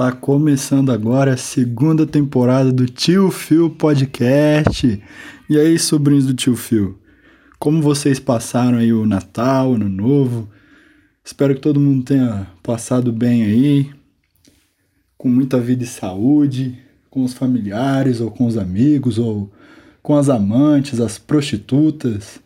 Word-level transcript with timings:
Tá 0.00 0.10
começando 0.12 0.90
agora 0.90 1.34
a 1.34 1.36
segunda 1.36 2.06
temporada 2.06 2.72
do 2.72 2.86
Tio 2.86 3.30
Phil 3.30 3.68
Podcast. 3.68 4.98
E 5.46 5.58
aí, 5.58 5.78
sobrinhos 5.78 6.24
do 6.24 6.32
Tio 6.32 6.56
Phil? 6.56 6.98
Como 7.58 7.82
vocês 7.82 8.18
passaram 8.18 8.78
aí 8.78 8.94
o 8.94 9.04
Natal, 9.04 9.74
Ano 9.74 9.90
Novo? 9.90 10.48
Espero 11.22 11.54
que 11.54 11.60
todo 11.60 11.78
mundo 11.78 12.02
tenha 12.02 12.46
passado 12.62 13.12
bem 13.12 13.42
aí, 13.42 13.90
com 15.18 15.28
muita 15.28 15.60
vida 15.60 15.84
e 15.84 15.86
saúde, 15.86 16.78
com 17.10 17.22
os 17.22 17.34
familiares, 17.34 18.22
ou 18.22 18.30
com 18.30 18.46
os 18.46 18.56
amigos, 18.56 19.18
ou 19.18 19.52
com 20.02 20.16
as 20.16 20.30
amantes, 20.30 20.98
as 20.98 21.18
prostitutas. 21.18 22.40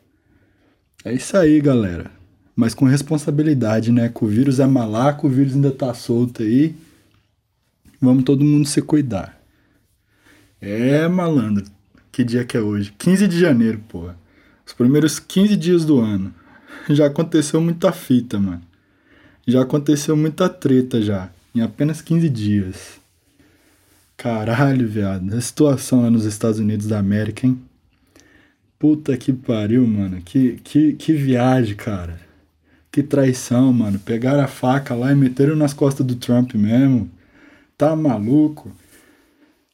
É 1.05 1.15
isso 1.15 1.37
aí, 1.37 1.61
galera. 1.61 2.11
Mas 2.57 2.75
com 2.75 2.85
responsabilidade, 2.85 3.93
né? 3.93 4.09
Que 4.09 4.25
o 4.25 4.27
vírus 4.27 4.59
é 4.59 4.67
malaco, 4.67 5.29
o 5.29 5.31
vírus 5.31 5.55
ainda 5.55 5.71
tá 5.71 5.95
solto 5.95 6.43
aí. 6.43 6.75
Vamos 8.01 8.25
todo 8.25 8.45
mundo 8.45 8.69
se 8.69 8.83
cuidar. 8.83 9.41
É, 10.61 11.07
malandro. 11.09 11.65
Que 12.11 12.25
dia 12.25 12.45
que 12.45 12.57
é 12.57 12.61
hoje? 12.61 12.95
15 12.97 13.27
de 13.29 13.39
janeiro, 13.39 13.83
porra. 13.89 14.17
Os 14.67 14.73
primeiros 14.73 15.19
15 15.19 15.57
dias 15.57 15.85
do 15.85 16.01
ano. 16.01 16.33
Já 16.89 17.07
aconteceu 17.07 17.61
muita 17.61 17.93
fita, 17.93 18.39
mano. 18.39 18.63
Já 19.47 19.63
aconteceu 19.63 20.17
muita 20.17 20.49
treta 20.49 21.03
já. 21.03 21.29
Em 21.55 21.61
apenas 21.61 22.01
15 22.01 22.29
dias. 22.31 23.01
Caralho, 24.17 24.89
viado. 24.89 25.35
A 25.35 25.41
situação 25.41 26.03
lá 26.03 26.11
nos 26.11 26.25
Estados 26.25 26.59
Unidos 26.59 26.87
da 26.87 26.99
América, 26.99 27.47
hein? 27.47 27.61
Puta 28.79 29.17
que 29.17 29.33
pariu, 29.33 29.87
mano. 29.87 30.23
Que, 30.23 30.59
que, 30.65 30.95
que 30.95 31.13
viagem, 31.13 31.77
cara. 31.77 32.19
Que 32.91 33.03
traição, 33.03 33.73
mano. 33.73 33.99
Pegaram 33.99 34.43
a 34.43 34.47
faca 34.47 34.95
lá 34.95 35.13
e 35.13 35.15
meteram 35.15 35.57
nas 35.57 35.75
costas 35.75 36.07
do 36.07 36.15
Trump 36.15 36.55
mesmo. 36.55 37.11
Tá 37.77 37.97
maluco? 37.97 38.71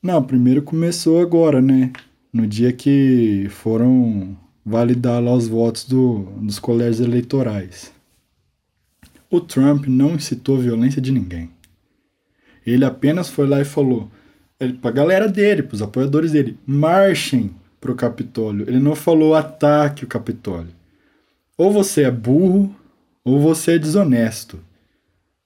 Não, 0.03 0.23
primeiro 0.23 0.63
começou 0.63 1.21
agora, 1.21 1.61
né? 1.61 1.93
No 2.33 2.47
dia 2.47 2.73
que 2.73 3.47
foram 3.51 4.37
validar 4.65 5.23
lá 5.23 5.35
os 5.35 5.47
votos 5.47 5.85
do, 5.85 6.23
dos 6.41 6.59
colégios 6.59 7.01
eleitorais. 7.01 7.93
O 9.31 9.41
Trump 9.41 9.87
não 9.87 10.15
incitou 10.15 10.59
violência 10.59 11.01
de 11.01 11.13
ninguém. 11.13 11.51
Ele 12.67 12.85
apenas 12.85 13.29
foi 13.29 13.47
lá 13.47 13.61
e 13.61 13.65
falou 13.65 14.11
ele, 14.61 14.75
pra 14.75 14.91
galera 14.91 15.27
dele, 15.27 15.63
pros 15.63 15.81
apoiadores 15.81 16.33
dele, 16.33 16.59
marchem 16.67 17.51
pro 17.81 17.95
Capitólio. 17.95 18.69
Ele 18.69 18.79
não 18.79 18.95
falou 18.95 19.35
ataque 19.35 20.05
o 20.05 20.09
Capitólio. 20.09 20.73
Ou 21.57 21.73
você 21.73 22.03
é 22.03 22.11
burro, 22.11 22.75
ou 23.25 23.41
você 23.41 23.73
é 23.73 23.79
desonesto. 23.79 24.61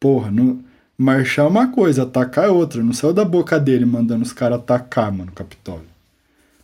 Porra, 0.00 0.32
não 0.32 0.64
Marchar 0.96 1.46
é 1.46 1.48
uma 1.48 1.68
coisa, 1.72 2.04
atacar 2.04 2.46
é 2.46 2.50
outra. 2.50 2.82
Não 2.82 2.92
saiu 2.92 3.12
da 3.12 3.24
boca 3.24 3.58
dele 3.58 3.84
mandando 3.84 4.22
os 4.22 4.32
caras 4.32 4.58
atacar, 4.58 5.10
mano, 5.10 5.30
o 5.30 5.34
Capitólio. 5.34 5.86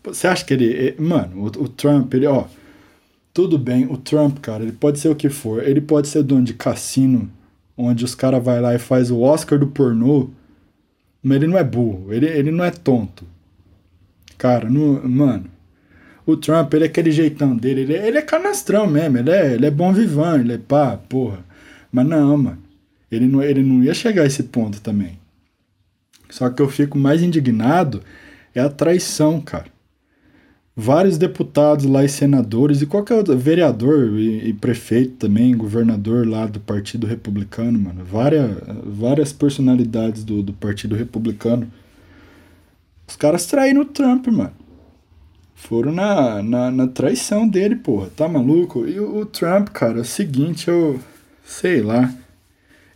Você 0.04 0.26
acha 0.26 0.44
que 0.44 0.54
ele. 0.54 0.72
É, 0.72 1.00
mano, 1.00 1.42
o, 1.42 1.46
o, 1.64 1.68
Trump, 1.68 2.14
ele, 2.14 2.26
ó. 2.26 2.44
Tudo 3.32 3.58
bem, 3.58 3.86
o 3.86 3.96
Trump, 3.96 4.38
cara, 4.38 4.62
ele 4.62 4.72
pode 4.72 4.98
ser 4.98 5.08
o 5.08 5.14
que 5.14 5.28
for. 5.28 5.62
Ele 5.62 5.80
pode 5.80 6.08
ser 6.08 6.22
dono 6.22 6.44
de 6.44 6.54
cassino, 6.54 7.30
onde 7.76 8.04
os 8.04 8.14
caras 8.14 8.42
vai 8.42 8.60
lá 8.60 8.74
e 8.74 8.78
faz 8.78 9.10
o 9.10 9.20
Oscar 9.20 9.58
do 9.58 9.68
pornô. 9.68 10.30
Mas 11.22 11.36
ele 11.36 11.46
não 11.46 11.58
é 11.58 11.64
burro, 11.64 12.12
ele, 12.12 12.26
ele 12.26 12.50
não 12.50 12.64
é 12.64 12.70
tonto. 12.70 13.24
Cara, 14.38 14.68
não, 14.70 15.06
mano. 15.08 15.46
O 16.26 16.36
Trump, 16.36 16.72
ele 16.74 16.84
é 16.84 16.86
aquele 16.86 17.10
jeitão 17.10 17.56
dele, 17.56 17.82
ele, 17.82 17.94
ele 17.94 18.18
é 18.18 18.22
canastrão 18.22 18.86
mesmo, 18.86 19.18
ele 19.18 19.30
é, 19.30 19.54
ele 19.54 19.66
é 19.66 19.70
bom 19.70 19.92
vivão, 19.92 20.36
ele 20.36 20.54
é 20.54 20.58
pá, 20.58 20.96
porra. 20.96 21.44
Mas 21.92 22.06
não, 22.06 22.36
mano. 22.36 22.69
Ele 23.10 23.26
não, 23.26 23.42
ele 23.42 23.62
não 23.62 23.82
ia 23.82 23.94
chegar 23.94 24.22
a 24.22 24.26
esse 24.26 24.44
ponto 24.44 24.80
também. 24.80 25.18
Só 26.30 26.48
que 26.48 26.62
eu 26.62 26.68
fico 26.68 26.96
mais 26.96 27.22
indignado 27.22 28.02
é 28.54 28.60
a 28.60 28.68
traição, 28.68 29.40
cara. 29.40 29.66
Vários 30.76 31.18
deputados 31.18 31.84
lá 31.84 32.04
e 32.04 32.08
senadores 32.08 32.80
e 32.80 32.86
qualquer 32.86 33.14
outro 33.14 33.36
vereador 33.36 34.18
e, 34.18 34.48
e, 34.48 34.52
prefeito 34.54 35.16
também, 35.16 35.56
governador 35.56 36.26
lá 36.26 36.46
do 36.46 36.60
Partido 36.60 37.06
Republicano, 37.06 37.78
mano. 37.78 38.04
Várias, 38.04 38.56
várias 38.86 39.32
personalidades 39.32 40.24
do, 40.24 40.42
do 40.42 40.52
Partido 40.52 40.94
Republicano. 40.94 41.70
Os 43.06 43.16
caras 43.16 43.44
traíram 43.46 43.82
o 43.82 43.84
Trump, 43.84 44.28
mano. 44.28 44.52
Foram 45.54 45.92
na, 45.92 46.42
na, 46.42 46.70
na 46.70 46.86
traição 46.86 47.46
dele, 47.46 47.76
porra. 47.76 48.08
Tá 48.16 48.26
maluco? 48.26 48.86
E 48.86 48.98
o, 48.98 49.18
o 49.18 49.26
Trump, 49.26 49.68
cara, 49.68 49.98
é 49.98 50.00
o 50.00 50.04
seguinte, 50.04 50.68
eu. 50.68 50.98
Sei 51.44 51.82
lá. 51.82 52.14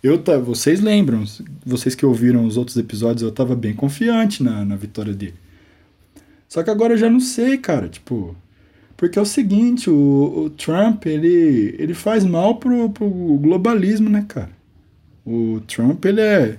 Eu 0.04 0.18
tá, 0.18 0.36
vocês 0.36 0.82
lembram, 0.82 1.24
vocês 1.64 1.94
que 1.94 2.04
ouviram 2.04 2.44
os 2.44 2.58
outros 2.58 2.76
episódios, 2.76 3.22
eu 3.22 3.32
tava 3.32 3.56
bem 3.56 3.72
confiante 3.72 4.42
na, 4.42 4.62
na 4.62 4.76
vitória 4.76 5.14
dele. 5.14 5.32
Só 6.46 6.62
que 6.62 6.68
agora 6.68 6.92
eu 6.92 6.98
já 6.98 7.08
não 7.08 7.20
sei, 7.20 7.56
cara, 7.56 7.88
tipo, 7.88 8.36
porque 8.98 9.18
é 9.18 9.22
o 9.22 9.24
seguinte, 9.24 9.88
o, 9.88 10.44
o 10.44 10.50
Trump, 10.50 11.06
ele, 11.06 11.74
ele 11.78 11.94
faz 11.94 12.22
mal 12.22 12.56
pro, 12.56 12.90
pro 12.90 13.08
globalismo, 13.08 14.10
né, 14.10 14.26
cara? 14.28 14.50
O 15.24 15.62
Trump, 15.66 16.04
ele 16.04 16.20
é 16.20 16.58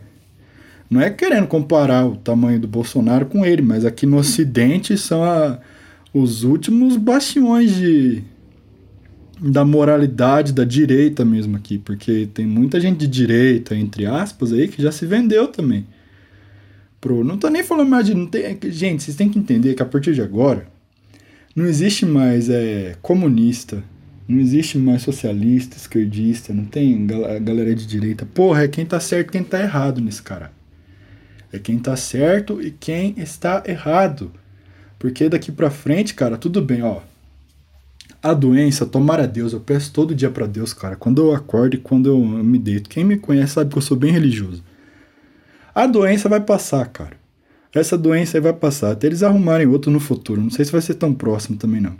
não 0.89 0.99
é 0.99 1.11
querendo 1.11 1.45
comparar 1.45 2.03
o 2.07 2.15
tamanho 2.15 2.59
do 2.59 2.67
Bolsonaro 2.67 3.27
com 3.27 3.45
ele, 3.45 3.61
mas 3.61 3.85
aqui 3.85 4.07
no 4.07 4.17
Ocidente 4.17 4.97
são 4.97 5.23
a, 5.23 5.59
os 6.11 6.43
últimos 6.43 6.97
bastiões 6.97 7.75
de, 7.75 8.23
da 9.39 9.65
moralidade 9.65 10.53
da 10.53 10.63
direita 10.63 11.25
mesmo 11.25 11.57
aqui, 11.57 11.77
porque 11.77 12.27
tem 12.33 12.45
muita 12.45 12.79
gente 12.79 12.97
de 12.97 13.07
direita, 13.07 13.75
entre 13.75 14.05
aspas, 14.05 14.53
aí, 14.53 14.67
que 14.67 14.81
já 14.81 14.91
se 14.91 15.05
vendeu 15.05 15.47
também. 15.47 15.85
Pro, 17.01 17.23
não 17.23 17.37
tô 17.37 17.49
nem 17.49 17.63
falando 17.63 17.89
mais 17.89 18.05
de. 18.05 18.13
Não 18.13 18.25
tem, 18.25 18.57
gente, 18.69 19.03
vocês 19.03 19.15
têm 19.15 19.29
que 19.29 19.37
entender 19.37 19.75
que 19.75 19.83
a 19.83 19.85
partir 19.85 20.13
de 20.13 20.21
agora 20.21 20.67
não 21.55 21.65
existe 21.65 22.05
mais 22.05 22.49
é, 22.49 22.95
comunista, 23.01 23.83
não 24.27 24.39
existe 24.39 24.77
mais 24.77 25.03
socialista, 25.03 25.77
esquerdista, 25.77 26.53
não 26.53 26.65
tem 26.65 27.05
galera 27.05 27.75
de 27.75 27.85
direita. 27.85 28.25
Porra, 28.25 28.63
é 28.63 28.67
quem 28.67 28.85
tá 28.85 28.99
certo 28.99 29.31
quem 29.31 29.43
tá 29.43 29.61
errado 29.61 30.01
nesse 30.01 30.21
cara. 30.21 30.51
É 31.51 31.59
quem 31.59 31.77
tá 31.77 31.95
certo 31.95 32.61
e 32.61 32.71
quem 32.71 33.13
está 33.17 33.63
errado. 33.67 34.31
Porque 34.97 35.29
daqui 35.29 35.51
pra 35.51 35.69
frente, 35.69 36.13
cara, 36.13 36.37
tudo 36.37 36.61
bem, 36.61 36.81
ó 36.81 37.01
a 38.25 38.33
doença, 38.33 38.87
tomara 38.87 39.27
Deus, 39.27 39.53
eu 39.53 39.59
peço 39.59 39.93
todo 39.93 40.15
dia 40.15 40.31
para 40.31 40.47
Deus, 40.47 40.73
cara, 40.73 40.95
quando 40.95 41.21
eu 41.21 41.35
acordo 41.35 41.75
e 41.75 41.79
quando 41.79 42.09
eu 42.09 42.17
me 42.19 42.57
deito. 42.57 42.89
Quem 42.89 43.03
me 43.03 43.17
conhece 43.17 43.53
sabe 43.53 43.69
que 43.69 43.77
eu 43.77 43.81
sou 43.83 43.95
bem 43.95 44.11
religioso. 44.11 44.63
A 45.75 45.85
doença 45.85 46.27
vai 46.27 46.39
passar, 46.41 46.87
cara. 46.87 47.17
Essa 47.71 47.95
doença 47.95 48.35
aí 48.35 48.41
vai 48.41 48.53
passar, 48.53 48.93
até 48.93 49.05
eles 49.05 49.21
arrumarem 49.21 49.67
outro 49.67 49.91
no 49.91 49.99
futuro. 49.99 50.41
Não 50.41 50.49
sei 50.49 50.65
se 50.65 50.71
vai 50.71 50.81
ser 50.81 50.95
tão 50.95 51.13
próximo 51.13 51.55
também, 51.55 51.79
não. 51.79 51.95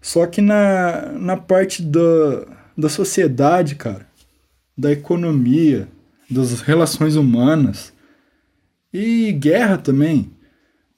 Só 0.00 0.26
que 0.26 0.40
na, 0.40 1.12
na 1.12 1.36
parte 1.36 1.84
da, 1.84 2.44
da 2.76 2.88
sociedade, 2.88 3.76
cara, 3.76 4.04
da 4.76 4.90
economia, 4.90 5.86
das 6.28 6.62
relações 6.62 7.14
humanas 7.14 7.92
e 8.92 9.30
guerra 9.30 9.78
também 9.78 10.32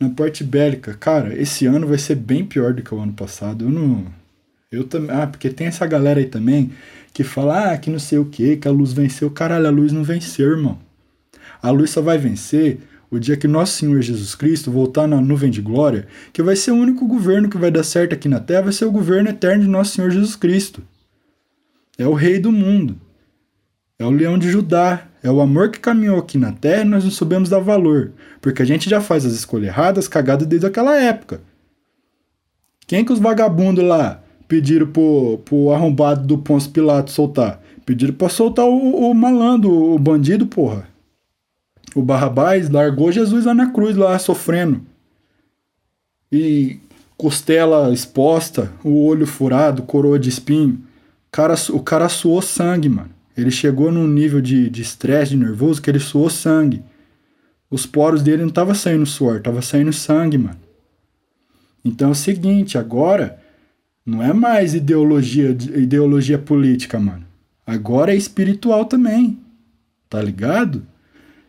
na 0.04 0.10
parte 0.10 0.44
bélica, 0.44 0.94
cara, 0.94 1.34
esse 1.40 1.66
ano 1.66 1.86
vai 1.86 1.98
ser 1.98 2.14
bem 2.14 2.44
pior 2.44 2.72
do 2.72 2.82
que 2.82 2.94
o 2.94 3.00
ano 3.00 3.12
passado. 3.12 3.64
Eu 3.64 3.70
não. 3.70 4.06
Eu 4.70 4.84
também. 4.84 5.16
Ah, 5.16 5.26
porque 5.26 5.50
tem 5.50 5.66
essa 5.66 5.86
galera 5.86 6.20
aí 6.20 6.26
também 6.26 6.72
que 7.12 7.24
fala, 7.24 7.72
ah, 7.72 7.78
que 7.78 7.90
não 7.90 7.98
sei 7.98 8.18
o 8.18 8.24
que, 8.24 8.56
que 8.56 8.68
a 8.68 8.70
luz 8.70 8.92
venceu. 8.92 9.30
Caralho, 9.30 9.66
a 9.66 9.70
luz 9.70 9.92
não 9.92 10.02
venceu, 10.02 10.50
irmão. 10.50 10.78
A 11.62 11.70
luz 11.70 11.90
só 11.90 12.02
vai 12.02 12.18
vencer 12.18 12.80
o 13.10 13.18
dia 13.18 13.36
que 13.36 13.46
nosso 13.46 13.78
Senhor 13.78 14.00
Jesus 14.02 14.34
Cristo 14.34 14.70
voltar 14.70 15.06
na 15.06 15.20
nuvem 15.20 15.50
de 15.50 15.62
glória, 15.62 16.08
que 16.32 16.42
vai 16.42 16.56
ser 16.56 16.72
o 16.72 16.76
único 16.76 17.06
governo 17.06 17.48
que 17.48 17.56
vai 17.56 17.70
dar 17.70 17.84
certo 17.84 18.12
aqui 18.12 18.28
na 18.28 18.40
terra, 18.40 18.62
vai 18.62 18.72
ser 18.72 18.84
o 18.86 18.90
governo 18.90 19.30
eterno 19.30 19.62
de 19.62 19.68
nosso 19.68 19.94
Senhor 19.94 20.10
Jesus 20.10 20.34
Cristo. 20.34 20.82
É 21.96 22.06
o 22.06 22.12
rei 22.12 22.40
do 22.40 22.50
mundo. 22.50 23.00
É 24.04 24.06
o 24.06 24.10
leão 24.10 24.36
de 24.36 24.50
Judá. 24.50 25.06
É 25.22 25.30
o 25.30 25.40
amor 25.40 25.70
que 25.70 25.80
caminhou 25.80 26.18
aqui 26.18 26.36
na 26.36 26.52
terra 26.52 26.82
e 26.82 26.84
nós 26.84 27.04
não 27.04 27.10
soubemos 27.10 27.48
dar 27.48 27.58
valor. 27.58 28.12
Porque 28.42 28.60
a 28.60 28.64
gente 28.66 28.90
já 28.90 29.00
faz 29.00 29.24
as 29.24 29.32
escolhas 29.32 29.68
erradas, 29.68 30.06
cagadas 30.06 30.46
desde 30.46 30.66
aquela 30.66 30.94
época. 31.00 31.40
Quem 32.86 33.02
que 33.02 33.12
os 33.14 33.18
vagabundos 33.18 33.82
lá 33.82 34.22
pediram 34.46 34.86
pro, 34.88 35.40
pro 35.42 35.72
arrombado 35.72 36.26
do 36.26 36.36
Pôncio 36.36 36.70
Pilato 36.70 37.10
soltar? 37.10 37.62
Pediram 37.86 38.12
pra 38.12 38.28
soltar 38.28 38.66
o, 38.66 39.10
o 39.10 39.14
malandro, 39.14 39.72
o 39.72 39.98
bandido, 39.98 40.46
porra. 40.46 40.86
O 41.94 42.02
Barrabás 42.02 42.68
largou 42.68 43.10
Jesus 43.10 43.46
lá 43.46 43.54
na 43.54 43.70
cruz, 43.70 43.96
lá 43.96 44.18
sofrendo. 44.18 44.82
E 46.30 46.78
costela 47.16 47.90
exposta, 47.90 48.70
o 48.84 49.06
olho 49.06 49.26
furado, 49.26 49.82
coroa 49.82 50.18
de 50.18 50.28
espinho. 50.28 50.82
Cara, 51.32 51.54
o 51.70 51.80
cara 51.80 52.10
suou 52.10 52.42
sangue, 52.42 52.90
mano. 52.90 53.13
Ele 53.36 53.50
chegou 53.50 53.90
num 53.90 54.06
nível 54.06 54.40
de 54.40 54.70
estresse, 54.80 55.32
de, 55.32 55.38
de 55.38 55.44
nervoso, 55.44 55.82
que 55.82 55.90
ele 55.90 55.98
suou 55.98 56.30
sangue. 56.30 56.82
Os 57.70 57.86
poros 57.86 58.22
dele 58.22 58.42
não 58.42 58.50
tava 58.50 58.74
saindo 58.74 59.04
suor, 59.04 59.40
tava 59.40 59.60
saindo 59.60 59.92
sangue, 59.92 60.38
mano. 60.38 60.60
Então 61.84 62.08
é 62.08 62.12
o 62.12 62.14
seguinte, 62.14 62.78
agora 62.78 63.38
não 64.06 64.22
é 64.22 64.32
mais 64.32 64.74
ideologia, 64.74 65.50
ideologia 65.50 66.38
política, 66.38 66.98
mano. 66.98 67.24
Agora 67.66 68.12
é 68.12 68.16
espiritual 68.16 68.84
também. 68.84 69.38
Tá 70.08 70.22
ligado? 70.22 70.86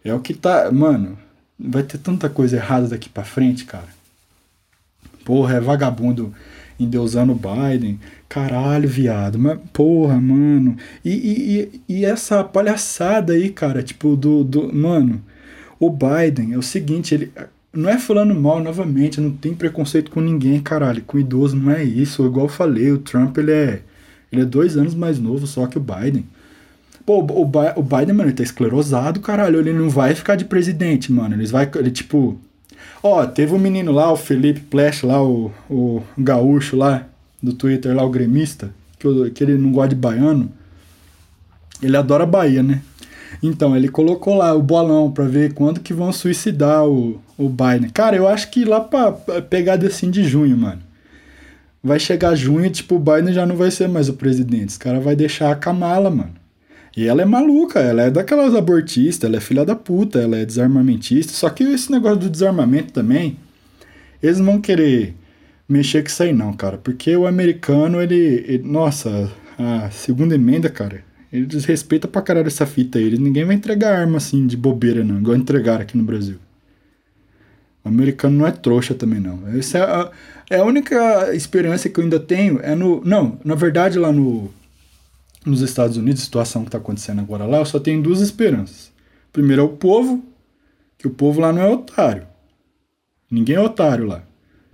É 0.03 0.13
o 0.13 0.19
que 0.19 0.33
tá. 0.33 0.71
Mano, 0.71 1.17
vai 1.59 1.83
ter 1.83 1.97
tanta 1.97 2.29
coisa 2.29 2.55
errada 2.55 2.87
daqui 2.87 3.09
pra 3.09 3.23
frente, 3.23 3.65
cara. 3.65 3.89
Porra, 5.23 5.55
é 5.55 5.59
vagabundo 5.59 6.33
endeusando 6.79 7.31
o 7.31 7.35
Biden. 7.35 7.99
Caralho, 8.27 8.87
viado. 8.87 9.39
Mas, 9.39 9.59
porra, 9.71 10.19
mano. 10.19 10.75
E, 11.03 11.09
e, 11.09 11.81
e, 11.87 12.05
essa 12.05 12.43
palhaçada 12.43 13.33
aí, 13.33 13.49
cara, 13.49 13.83
tipo, 13.83 14.15
do, 14.15 14.43
do. 14.43 14.73
Mano, 14.73 15.21
o 15.79 15.89
Biden 15.89 16.53
é 16.53 16.57
o 16.57 16.63
seguinte, 16.63 17.13
ele. 17.13 17.31
Não 17.73 17.89
é 17.89 17.99
falando 17.99 18.33
mal 18.33 18.63
novamente, 18.63 19.19
não 19.19 19.31
tem 19.31 19.53
preconceito 19.53 20.09
com 20.09 20.21
ninguém, 20.21 20.61
caralho. 20.61 21.03
Com 21.05 21.19
idoso 21.19 21.57
não 21.57 21.71
é 21.71 21.83
isso. 21.83 22.25
Igual 22.25 22.45
eu 22.45 22.49
falei, 22.49 22.91
o 22.91 22.99
Trump 22.99 23.37
ele 23.37 23.51
é. 23.51 23.81
Ele 24.31 24.41
é 24.41 24.45
dois 24.45 24.77
anos 24.77 24.95
mais 24.95 25.19
novo 25.19 25.45
só 25.45 25.67
que 25.67 25.77
o 25.77 25.81
Biden. 25.81 26.25
Pô, 27.05 27.19
o, 27.19 27.41
o 27.43 27.83
Biden, 27.83 28.15
mano, 28.15 28.29
ele 28.29 28.33
tá 28.35 28.43
esclerosado, 28.43 29.19
caralho. 29.19 29.59
Ele 29.59 29.73
não 29.73 29.89
vai 29.89 30.15
ficar 30.15 30.35
de 30.35 30.45
presidente, 30.45 31.11
mano. 31.11 31.35
Eles 31.35 31.51
vai. 31.51 31.69
Ele, 31.75 31.91
tipo. 31.91 32.39
Ó, 33.01 33.25
teve 33.25 33.53
um 33.53 33.59
menino 33.59 33.91
lá, 33.91 34.11
o 34.11 34.15
Felipe 34.17 34.61
Plash, 34.61 35.03
lá, 35.03 35.21
o, 35.21 35.51
o 35.69 36.03
gaúcho 36.17 36.75
lá, 36.75 37.05
do 37.41 37.53
Twitter, 37.53 37.95
lá, 37.95 38.03
o 38.03 38.09
gremista, 38.09 38.71
que, 38.97 39.29
que 39.31 39.43
ele 39.43 39.57
não 39.57 39.71
gosta 39.71 39.89
de 39.89 39.95
baiano. 39.95 40.51
Ele 41.81 41.95
adora 41.95 42.25
Bahia, 42.25 42.63
né? 42.63 42.81
Então, 43.43 43.75
ele 43.75 43.89
colocou 43.89 44.35
lá 44.35 44.53
o 44.53 44.61
bolão 44.61 45.11
para 45.11 45.25
ver 45.25 45.53
quando 45.53 45.79
que 45.79 45.93
vão 45.93 46.11
suicidar 46.11 46.85
o, 46.85 47.21
o 47.37 47.49
Biden. 47.49 47.89
Cara, 47.89 48.15
eu 48.15 48.27
acho 48.27 48.49
que 48.49 48.63
lá 48.65 48.79
pra 48.79 49.11
pegada 49.41 49.87
assim 49.87 50.09
de 50.09 50.23
junho, 50.23 50.57
mano. 50.57 50.81
Vai 51.83 51.99
chegar 51.99 52.33
junho, 52.33 52.69
tipo, 52.71 52.95
o 52.95 52.99
Biden 52.99 53.33
já 53.33 53.45
não 53.45 53.55
vai 53.55 53.69
ser 53.69 53.87
mais 53.87 54.09
o 54.09 54.13
presidente. 54.13 54.69
Os 54.69 54.77
caras 54.77 55.03
vai 55.03 55.15
deixar 55.15 55.51
a 55.51 55.55
Kamala, 55.55 56.09
mano. 56.09 56.33
E 56.95 57.07
ela 57.07 57.21
é 57.21 57.25
maluca, 57.25 57.79
ela 57.79 58.03
é 58.03 58.09
daquelas 58.09 58.55
abortistas, 58.55 59.27
ela 59.27 59.37
é 59.37 59.41
filha 59.41 59.65
da 59.65 59.75
puta, 59.75 60.19
ela 60.19 60.37
é 60.37 60.45
desarmamentista. 60.45 61.33
Só 61.33 61.49
que 61.49 61.63
esse 61.63 61.91
negócio 61.91 62.19
do 62.19 62.29
desarmamento 62.29 62.93
também, 62.93 63.37
eles 64.23 64.39
não 64.39 64.45
vão 64.45 64.61
querer 64.61 65.13
mexer 65.67 66.01
com 66.01 66.07
isso 66.07 66.23
aí 66.23 66.31
não, 66.31 66.53
cara. 66.53 66.77
Porque 66.77 67.15
o 67.15 67.27
americano, 67.27 68.01
ele, 68.01 68.45
ele 68.47 68.63
nossa, 68.63 69.29
a 69.59 69.89
segunda 69.89 70.35
emenda, 70.35 70.69
cara, 70.69 71.03
ele 71.33 71.45
desrespeita 71.45 72.07
pra 72.07 72.21
caralho 72.21 72.47
essa 72.47 72.65
fita 72.65 72.97
aí. 72.97 73.17
Ninguém 73.17 73.43
vai 73.43 73.55
entregar 73.55 73.99
arma 73.99 74.17
assim 74.17 74.47
de 74.47 74.55
bobeira, 74.55 75.03
não, 75.03 75.17
igual 75.17 75.35
entregar 75.35 75.81
aqui 75.81 75.97
no 75.97 76.03
Brasil. 76.03 76.37
O 77.83 77.89
americano 77.89 78.37
não 78.37 78.47
é 78.47 78.51
trouxa 78.51 78.95
também, 78.95 79.19
não. 79.19 79.47
Essa 79.49 79.77
é 79.77 79.81
a, 79.81 80.11
é 80.49 80.57
a 80.57 80.63
única 80.63 81.35
esperança 81.35 81.89
que 81.89 81.99
eu 81.99 82.03
ainda 82.05 82.19
tenho. 82.19 82.59
É 82.63 82.73
no. 82.73 83.03
Não, 83.03 83.37
na 83.43 83.53
verdade, 83.53 83.99
lá 83.99 84.11
no 84.11 84.49
nos 85.45 85.61
Estados 85.61 85.97
Unidos, 85.97 86.21
a 86.21 86.25
situação 86.25 86.63
que 86.63 86.69
está 86.69 86.77
acontecendo 86.77 87.21
agora 87.21 87.45
lá, 87.45 87.59
eu 87.59 87.65
só 87.65 87.79
tenho 87.79 88.01
duas 88.01 88.19
esperanças. 88.19 88.91
Primeiro 89.31 89.61
é 89.61 89.65
o 89.65 89.69
povo, 89.69 90.23
que 90.97 91.07
o 91.07 91.11
povo 91.11 91.39
lá 91.39 91.53
não 91.53 91.61
é 91.61 91.69
otário. 91.69 92.25
Ninguém 93.29 93.55
é 93.55 93.61
otário 93.61 94.05
lá. 94.05 94.23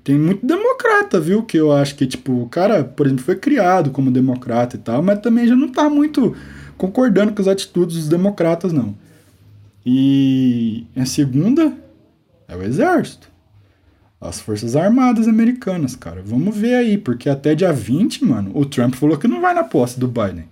Tem 0.03 0.17
muito 0.17 0.45
democrata, 0.45 1.19
viu? 1.19 1.43
Que 1.43 1.57
eu 1.57 1.71
acho 1.71 1.95
que, 1.95 2.07
tipo, 2.07 2.33
o 2.33 2.49
cara, 2.49 2.83
por 2.83 3.05
exemplo, 3.05 3.23
foi 3.23 3.35
criado 3.35 3.91
como 3.91 4.09
democrata 4.09 4.75
e 4.75 4.79
tal, 4.79 5.01
mas 5.03 5.19
também 5.19 5.47
já 5.47 5.55
não 5.55 5.67
está 5.67 5.89
muito 5.89 6.35
concordando 6.77 7.33
com 7.33 7.41
as 7.41 7.47
atitudes 7.47 7.95
dos 7.95 8.09
democratas, 8.09 8.73
não. 8.73 8.95
E 9.85 10.85
a 10.95 11.05
segunda 11.05 11.73
é 12.47 12.55
o 12.55 12.63
exército. 12.63 13.29
As 14.19 14.39
Forças 14.39 14.75
Armadas 14.75 15.27
Americanas, 15.27 15.95
cara. 15.95 16.21
Vamos 16.23 16.55
ver 16.55 16.75
aí, 16.75 16.97
porque 16.97 17.27
até 17.27 17.55
dia 17.55 17.73
20, 17.73 18.23
mano, 18.25 18.51
o 18.53 18.65
Trump 18.65 18.93
falou 18.93 19.17
que 19.17 19.27
não 19.27 19.41
vai 19.41 19.53
na 19.53 19.63
posse 19.63 19.99
do 19.99 20.07
Biden. 20.07 20.45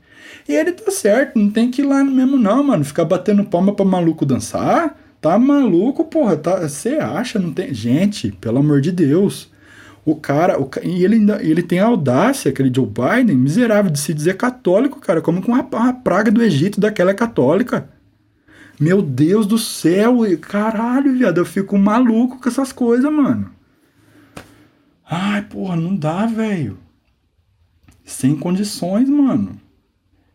E 0.50 0.56
ele 0.56 0.72
tá 0.72 0.90
certo, 0.90 1.38
não 1.38 1.52
tem 1.52 1.70
que 1.70 1.84
ir 1.84 1.86
lá 1.86 2.04
mesmo 2.04 2.36
não, 2.36 2.64
mano. 2.64 2.84
Ficar 2.84 3.06
batendo 3.06 3.46
palma 3.46 3.72
pra 3.72 3.86
maluco 3.86 4.26
dançar. 4.26 5.00
Tá 5.22 5.38
maluco, 5.38 6.06
porra. 6.06 6.36
Você 6.68 6.96
tá, 6.96 7.20
acha? 7.20 7.38
Não 7.38 7.54
tem. 7.54 7.72
Gente, 7.72 8.32
pelo 8.32 8.58
amor 8.58 8.82
de 8.82 8.92
Deus. 8.92 9.52
O 10.04 10.16
cara. 10.16 10.60
O, 10.60 10.68
e 10.82 11.06
ele, 11.06 11.18
ainda, 11.18 11.40
ele 11.44 11.62
tem 11.62 11.78
a 11.78 11.86
audácia, 11.86 12.50
aquele 12.50 12.74
Joe 12.74 12.88
Biden, 12.88 13.38
miserável, 13.38 13.92
de 13.92 14.00
se 14.00 14.12
dizer 14.12 14.38
católico, 14.38 15.00
cara. 15.00 15.22
Como 15.22 15.40
com 15.40 15.52
uma 15.52 15.94
praga 15.94 16.32
do 16.32 16.42
Egito 16.42 16.82
daquela 16.82 17.12
é 17.12 17.14
católica. 17.14 17.88
Meu 18.80 19.04
Deus 19.04 19.46
do 19.46 19.60
céu, 19.60 20.22
caralho, 20.42 21.14
viado, 21.14 21.38
eu 21.38 21.46
fico 21.46 21.78
maluco 21.78 22.40
com 22.42 22.50
essas 22.50 22.72
coisas, 22.72 23.12
mano. 23.12 23.52
Ai, 25.08 25.44
porra, 25.44 25.76
não 25.76 25.96
dá, 25.96 26.26
velho. 26.26 26.80
Sem 28.04 28.36
condições, 28.36 29.08
mano. 29.08 29.69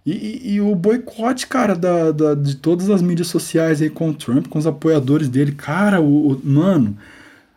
E, 0.04 0.12
e, 0.12 0.54
e, 0.54 0.60
o 0.60 0.74
boicote, 0.74 1.46
cara, 1.46 1.74
da, 1.74 2.12
da, 2.12 2.34
de 2.34 2.56
todas 2.56 2.90
as 2.90 3.00
mídias 3.00 3.28
sociais 3.28 3.80
aí 3.80 3.88
com 3.88 4.10
o 4.10 4.14
Trump, 4.14 4.48
com 4.48 4.58
os 4.58 4.66
apoiadores 4.66 5.28
dele. 5.28 5.52
Cara, 5.52 6.00
o, 6.00 6.32
o 6.32 6.40
mano, 6.44 6.96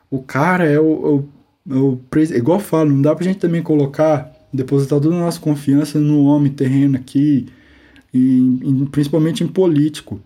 o 0.10 0.22
cara 0.24 0.66
é 0.66 0.80
o, 0.80 1.28
é 1.68 1.76
o, 1.76 2.00
é 2.16 2.32
o 2.32 2.36
igual 2.36 2.60
eu 2.60 2.64
falo, 2.64 2.90
não 2.90 3.02
dá 3.02 3.14
pra 3.14 3.26
gente 3.26 3.40
também 3.40 3.62
colocar, 3.62 4.32
depositar 4.54 5.00
toda 5.00 5.16
a 5.16 5.20
nossa 5.20 5.40
confiança 5.40 6.00
no 6.00 6.24
homem 6.24 6.52
terreno 6.52 6.96
aqui, 6.96 7.48
e, 8.14 8.88
principalmente 8.92 9.44
em 9.44 9.48
político. 9.48 10.22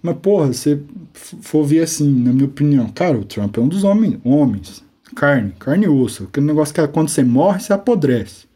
Mas, 0.00 0.16
porra, 0.18 0.52
se 0.52 0.80
for 1.14 1.64
ver 1.64 1.82
assim, 1.82 2.08
na 2.22 2.32
minha 2.32 2.46
opinião, 2.46 2.88
cara, 2.90 3.18
o 3.18 3.24
Trump 3.24 3.56
é 3.56 3.60
um 3.60 3.68
dos 3.68 3.82
homens, 3.82 4.18
homens 4.24 4.84
carne, 5.16 5.52
carne 5.58 5.86
e 5.86 5.88
osso. 5.88 6.24
Aquele 6.24 6.46
negócio 6.46 6.74
que 6.74 6.80
é 6.80 6.86
quando 6.86 7.08
você 7.08 7.24
morre, 7.24 7.60
você 7.60 7.72
apodrece. 7.72 8.46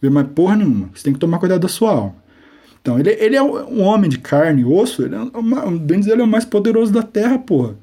Mas 0.00 0.28
porra 0.28 0.56
nenhuma, 0.56 0.90
você 0.94 1.04
tem 1.04 1.12
que 1.12 1.18
tomar 1.18 1.38
cuidado 1.38 1.60
da 1.60 1.68
sua 1.68 1.90
alma. 1.90 2.25
Então, 2.86 3.00
ele, 3.00 3.10
ele 3.18 3.34
é 3.34 3.42
um 3.42 3.82
homem 3.82 4.08
de 4.08 4.16
carne 4.16 4.62
e 4.62 4.64
osso, 4.64 5.02
ele 5.02 5.16
é 5.16 5.18
uma, 5.18 5.68
bem 5.76 5.98
dizer, 5.98 6.12
ele 6.12 6.22
é 6.22 6.24
o 6.24 6.28
mais 6.28 6.44
poderoso 6.44 6.92
da 6.92 7.02
Terra, 7.02 7.36
porra. 7.36 7.76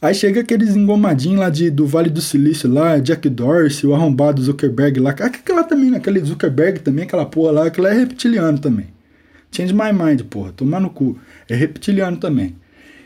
Aí 0.00 0.14
chega 0.14 0.40
aqueles 0.40 0.74
engomadinhos 0.74 1.38
lá 1.38 1.50
de, 1.50 1.68
do 1.68 1.86
Vale 1.86 2.08
do 2.08 2.22
Silício 2.22 2.72
lá, 2.72 2.98
Jack 2.98 3.28
Dorsey, 3.28 3.86
o 3.86 3.94
arrombado 3.94 4.40
Zuckerberg 4.40 4.98
lá. 4.98 5.10
Aquela 5.10 5.62
também, 5.64 5.90
né? 5.90 5.98
aquele 5.98 6.20
Zuckerberg 6.20 6.80
também, 6.80 7.04
aquela 7.04 7.26
porra 7.26 7.52
lá, 7.52 7.66
aquela 7.66 7.90
é 7.90 7.92
reptiliano 7.92 8.58
também. 8.58 8.86
Change 9.54 9.74
my 9.74 9.92
mind, 9.92 10.22
porra, 10.22 10.50
tomar 10.52 10.80
no 10.80 10.88
cu. 10.88 11.18
É 11.46 11.54
reptiliano 11.54 12.16
também. 12.16 12.56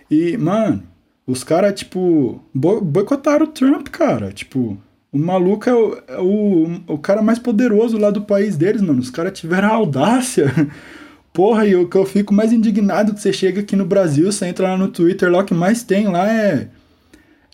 E, 0.08 0.36
mano, 0.36 0.84
os 1.26 1.42
caras, 1.42 1.74
tipo, 1.74 2.40
boicotaram 2.54 3.46
o 3.46 3.48
Trump, 3.48 3.88
cara. 3.88 4.30
Tipo, 4.30 4.78
o 5.12 5.18
maluco 5.18 5.68
é 5.68 5.74
o, 5.74 5.98
é 6.08 6.18
o, 6.20 6.80
o 6.86 6.98
cara 6.98 7.22
mais 7.22 7.38
poderoso 7.38 7.98
lá 7.98 8.10
do 8.10 8.22
país 8.22 8.56
deles, 8.56 8.82
mano. 8.82 9.00
Os 9.00 9.10
caras 9.10 9.38
tiveram 9.38 9.68
a 9.68 9.74
audácia. 9.74 10.52
Porra, 11.32 11.66
e 11.66 11.76
o 11.76 11.88
que 11.88 11.96
eu 11.96 12.06
fico 12.06 12.32
mais 12.32 12.52
indignado 12.52 13.14
que 13.14 13.20
você 13.20 13.32
chega 13.32 13.60
aqui 13.60 13.76
no 13.76 13.84
Brasil, 13.84 14.30
você 14.32 14.46
entra 14.46 14.68
lá 14.70 14.76
no 14.76 14.88
Twitter, 14.88 15.30
lá 15.30 15.40
o 15.40 15.44
que 15.44 15.52
mais 15.52 15.82
tem 15.82 16.08
lá 16.08 16.26
é, 16.30 16.68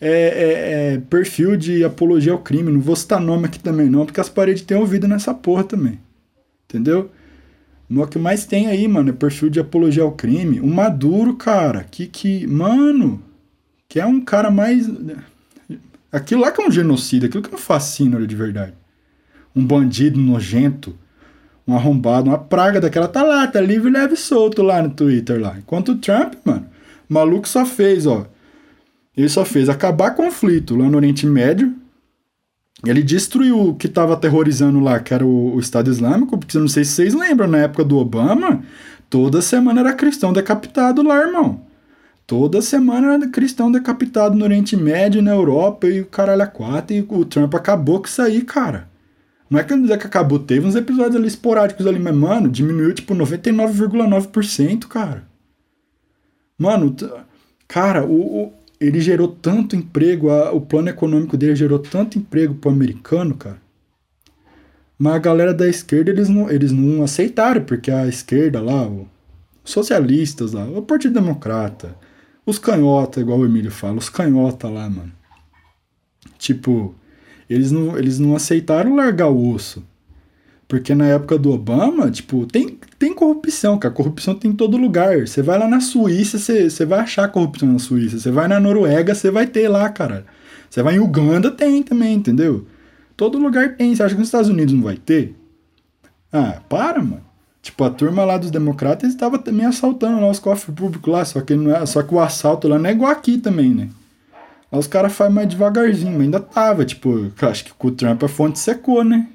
é, 0.01 0.11
é, 0.11 0.95
é 0.95 0.99
perfil 1.11 1.57
de 1.57 1.83
apologia 1.85 2.33
ao 2.33 2.39
crime. 2.39 2.71
Não 2.71 2.81
vou 2.81 2.97
citar 2.97 3.21
nome 3.21 3.47
aqui 3.47 3.59
também 3.59 3.89
não, 3.89 4.07
porque 4.07 4.21
as 4.21 4.29
paredes 4.29 4.63
têm 4.63 4.77
ouvido 4.77 5.09
nessa 5.09 5.35
porra 5.35 5.65
também. 5.65 5.99
Entendeu? 6.69 7.11
O 7.91 8.07
que 8.07 8.19
mais 8.19 8.47
tem 8.47 8.69
aí, 8.69 8.89
mano, 8.89 9.11
é 9.11 9.13
perfil 9.13 9.51
de 9.51 9.61
apologia 9.61 10.03
ao 10.03 10.13
crime. 10.13 10.61
O 10.61 10.67
Maduro, 10.67 11.35
cara, 11.35 11.85
que 11.85 12.07
que. 12.07 12.47
Mano, 12.47 13.23
que 13.89 14.01
é 14.01 14.07
um 14.07 14.21
cara 14.21 14.51
mais. 14.51 14.89
Aquilo 16.13 16.43
lá 16.43 16.53
que 16.53 16.61
é 16.61 16.67
um 16.67 16.71
genocídio, 16.71 17.27
aquilo 17.27 17.43
que 17.43 17.51
é 17.51 17.55
um 17.55 17.61
fascínio 17.61 18.27
de 18.27 18.37
verdade. 18.37 18.75
Um 19.57 19.65
bandido 19.65 20.21
nojento, 20.21 20.95
um 21.67 21.75
arrombado, 21.75 22.29
uma 22.29 22.39
praga 22.39 22.81
daquela 22.81 23.09
tá 23.09 23.23
lá, 23.23 23.47
tá 23.47 23.61
livre, 23.61 23.91
leve 23.91 24.15
e 24.15 24.17
solto 24.17 24.63
lá 24.63 24.83
no 24.83 24.91
Twitter 24.91 25.41
lá. 25.41 25.57
Enquanto 25.59 25.93
o 25.93 25.97
Trump, 25.97 26.35
mano, 26.45 26.67
o 27.09 27.15
maluco 27.15 27.49
só 27.49 27.65
fez, 27.65 28.07
ó. 28.07 28.27
Ele 29.17 29.29
só 29.29 29.45
fez 29.45 29.69
acabar 29.69 30.15
conflito 30.15 30.77
lá 30.77 30.89
no 30.89 30.97
Oriente 30.97 31.27
Médio. 31.27 31.75
Ele 32.85 33.03
destruiu 33.03 33.69
o 33.69 33.75
que 33.75 33.87
estava 33.87 34.15
aterrorizando 34.15 34.81
lá, 34.81 34.99
que 35.01 35.15
era 35.15 35.25
o, 35.25 35.55
o 35.55 35.61
Estado 35.61 35.91
Islâmico, 35.91 36.37
porque 36.37 36.59
não 36.59 36.69
sei 36.69 36.85
se 36.85 36.93
vocês 36.93 37.15
lembram, 37.15 37.47
na 37.47 37.59
época 37.59 37.85
do 37.85 37.97
Obama, 37.97 38.63
toda 39.09 39.41
semana 39.41 39.81
era 39.81 39.93
cristão 39.93 40.33
decapitado 40.33 41.03
lá, 41.03 41.21
irmão. 41.21 41.72
Toda 42.27 42.63
semana 42.63 43.15
era 43.15 43.29
cristão 43.29 43.71
decapitado 43.71 44.37
no 44.37 44.45
Oriente 44.45 44.77
Médio, 44.77 45.23
na 45.23 45.33
Europa 45.33 45.87
e 45.89 46.01
o 46.01 46.07
caralho 46.07 46.43
a 46.43 46.47
quatro, 46.47 46.95
e 46.95 47.07
o 47.09 47.25
Trump 47.25 47.55
acabou 47.55 48.01
com 48.01 48.07
isso 48.07 48.23
aí, 48.23 48.43
cara. 48.43 48.89
Não 49.51 49.59
é 49.59 49.65
que 49.65 49.77
dizer 49.77 49.99
que 49.99 50.07
acabou, 50.07 50.39
teve 50.39 50.67
uns 50.67 50.75
episódios 50.75 51.17
ali 51.17 51.27
esporádicos 51.27 51.87
ali, 51.87 51.99
mas, 51.99 52.15
mano, 52.15 52.49
diminuiu 52.49 52.95
tipo 52.95 53.15
99,9%, 53.15 54.87
cara. 54.87 55.25
Mano, 56.57 56.97
cara, 57.69 58.03
o, 58.05 58.45
o, 58.45 58.53
ele 58.81 59.01
gerou 59.01 59.29
tanto 59.29 59.77
emprego, 59.77 60.31
a, 60.31 60.53
o 60.53 60.61
plano 60.61 60.89
econômico 60.89 61.37
dele 61.37 61.55
gerou 61.55 61.79
tanto 61.79 62.19
emprego 62.19 62.55
pro 62.55 62.71
americano, 62.71 63.35
cara. 63.35 63.61
Mas 64.99 65.17
a 65.17 65.19
galera 65.19 65.53
da 65.53 65.69
esquerda, 65.69 66.11
eles 66.11 66.29
não, 66.29 66.51
eles 66.51 66.73
não 66.73 67.03
aceitaram, 67.03 67.63
porque 67.65 67.91
a 67.91 68.07
esquerda 68.07 68.61
lá, 68.61 68.89
os 68.89 69.07
socialistas 69.65 70.53
lá, 70.53 70.65
o 70.65 70.81
Partido 70.81 71.15
Democrata, 71.15 71.95
os 72.45 72.59
canhota, 72.59 73.21
igual 73.21 73.39
o 73.39 73.47
Emílio 73.47 73.71
fala, 73.71 73.99
os 73.99 74.09
canhota 74.09 74.69
lá, 74.69 74.89
mano. 74.89 75.13
Tipo, 76.39 76.95
eles 77.49 77.71
não, 77.71 77.97
eles 77.97 78.19
não 78.19 78.35
aceitaram 78.35 78.97
largar 78.97 79.29
o 79.29 79.51
osso. 79.51 79.85
Porque 80.67 80.95
na 80.95 81.07
época 81.07 81.37
do 81.37 81.53
Obama, 81.53 82.11
tipo, 82.11 82.47
tem, 82.47 82.79
tem 82.99 83.13
corrupção, 83.15 83.79
cara. 83.79 83.93
Corrupção 83.93 84.35
tem 84.35 84.51
em 84.51 84.55
todo 84.55 84.79
lugar. 84.79 85.27
Você 85.27 85.43
vai 85.43 85.59
lá 85.59 85.69
na 85.69 85.81
Suíça, 85.81 86.39
você, 86.39 86.71
você 86.71 86.87
vai 86.87 87.01
achar 87.01 87.29
corrupção 87.29 87.71
na 87.71 87.79
Suíça. 87.79 88.19
Você 88.19 88.31
vai 88.31 88.49
na 88.49 88.59
Noruega, 88.59 89.15
você 89.15 89.31
vai 89.31 89.47
ter 89.47 89.69
lá, 89.69 89.89
cara. 89.91 90.25
Você 90.71 90.83
vai 90.83 90.95
em 90.95 90.99
Uganda, 90.99 91.51
tem 91.51 91.83
também, 91.83 92.15
entendeu? 92.15 92.67
Todo 93.19 93.39
lugar 93.39 93.77
tem. 93.77 93.95
Você 93.95 94.03
acha 94.03 94.15
que 94.15 94.19
nos 94.21 94.29
Estados 94.29 94.49
Unidos 94.49 94.73
não 94.73 94.83
vai 94.83 94.97
ter? 94.97 95.37
Ah, 96.33 96.63
para, 96.67 97.03
mano. 97.03 97.32
Tipo, 97.63 97.85
a 97.85 97.91
turma 97.91 98.25
lá 98.25 98.37
dos 98.37 98.51
democratas 98.51 99.09
estava 99.09 99.39
também 99.39 99.65
assaltando 99.65 100.21
lá 100.21 100.29
os 100.29 100.41
cofres 100.41 100.75
públicos 100.75 101.13
lá, 101.13 101.25
só 101.25 101.41
que, 101.41 101.55
não 101.55 101.75
é, 101.75 101.87
só 101.87 102.03
que 102.03 102.13
o 102.13 102.19
assalto 102.19 102.67
lá 102.67 102.77
não 102.77 102.91
é 102.91 102.93
igual 102.93 103.13
aqui 103.13 103.39
também, 103.39 103.73
né? 103.73 103.89
Lá 104.71 104.79
os 104.81 104.89
caras 104.89 105.13
fazem 105.13 105.35
mais 105.35 105.49
devagarzinho, 105.49 106.11
mas 106.13 106.23
ainda 106.23 106.41
tava, 106.41 106.85
tipo, 106.85 107.31
acho 107.41 107.65
que 107.65 107.73
com 107.73 107.89
o 107.89 107.93
Trump 107.93 108.21
a 108.25 108.29
fonte 108.29 108.59
secou, 108.59 109.05
né? 109.05 109.29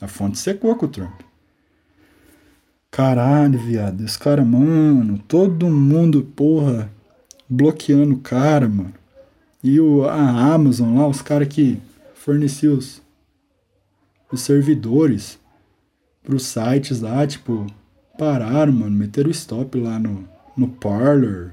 A 0.00 0.08
fonte 0.08 0.36
secou 0.36 0.74
com 0.74 0.86
o 0.86 0.88
Trump. 0.88 1.20
Caralho, 2.90 3.58
viado. 3.58 4.04
Esse 4.04 4.18
cara, 4.18 4.44
mano, 4.44 5.18
todo 5.28 5.70
mundo, 5.70 6.24
porra, 6.34 6.90
bloqueando 7.48 8.14
o 8.14 8.20
cara, 8.20 8.68
mano. 8.68 8.94
E 9.62 9.78
o, 9.78 10.08
a 10.08 10.54
Amazon 10.54 10.98
lá, 10.98 11.06
os 11.06 11.22
caras 11.22 11.46
que 11.46 11.80
forneciam 12.14 12.74
os, 12.74 13.00
os 14.32 14.40
servidores 14.40 15.39
pros 16.22 16.46
sites 16.46 17.00
lá, 17.00 17.26
tipo, 17.26 17.66
pararam, 18.18 18.72
mano, 18.72 18.96
meteram 18.96 19.30
stop 19.30 19.78
lá 19.78 19.98
no, 19.98 20.28
no 20.56 20.68
Parler, 20.68 21.52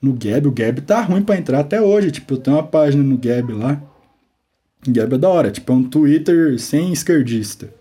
no 0.00 0.12
Gab. 0.12 0.48
O 0.48 0.52
Gab 0.52 0.80
tá 0.82 1.00
ruim 1.02 1.22
pra 1.22 1.36
entrar 1.36 1.60
até 1.60 1.80
hoje. 1.80 2.10
Tipo, 2.10 2.34
eu 2.34 2.38
tenho 2.38 2.56
uma 2.56 2.66
página 2.66 3.02
no 3.02 3.16
Gab 3.16 3.52
lá. 3.52 3.82
O 4.86 4.90
Gab 4.92 5.14
é 5.14 5.18
da 5.18 5.28
hora, 5.28 5.50
tipo, 5.50 5.72
é 5.72 5.76
um 5.76 5.84
Twitter 5.84 6.58
sem 6.58 6.92
esquerdista. 6.92 7.72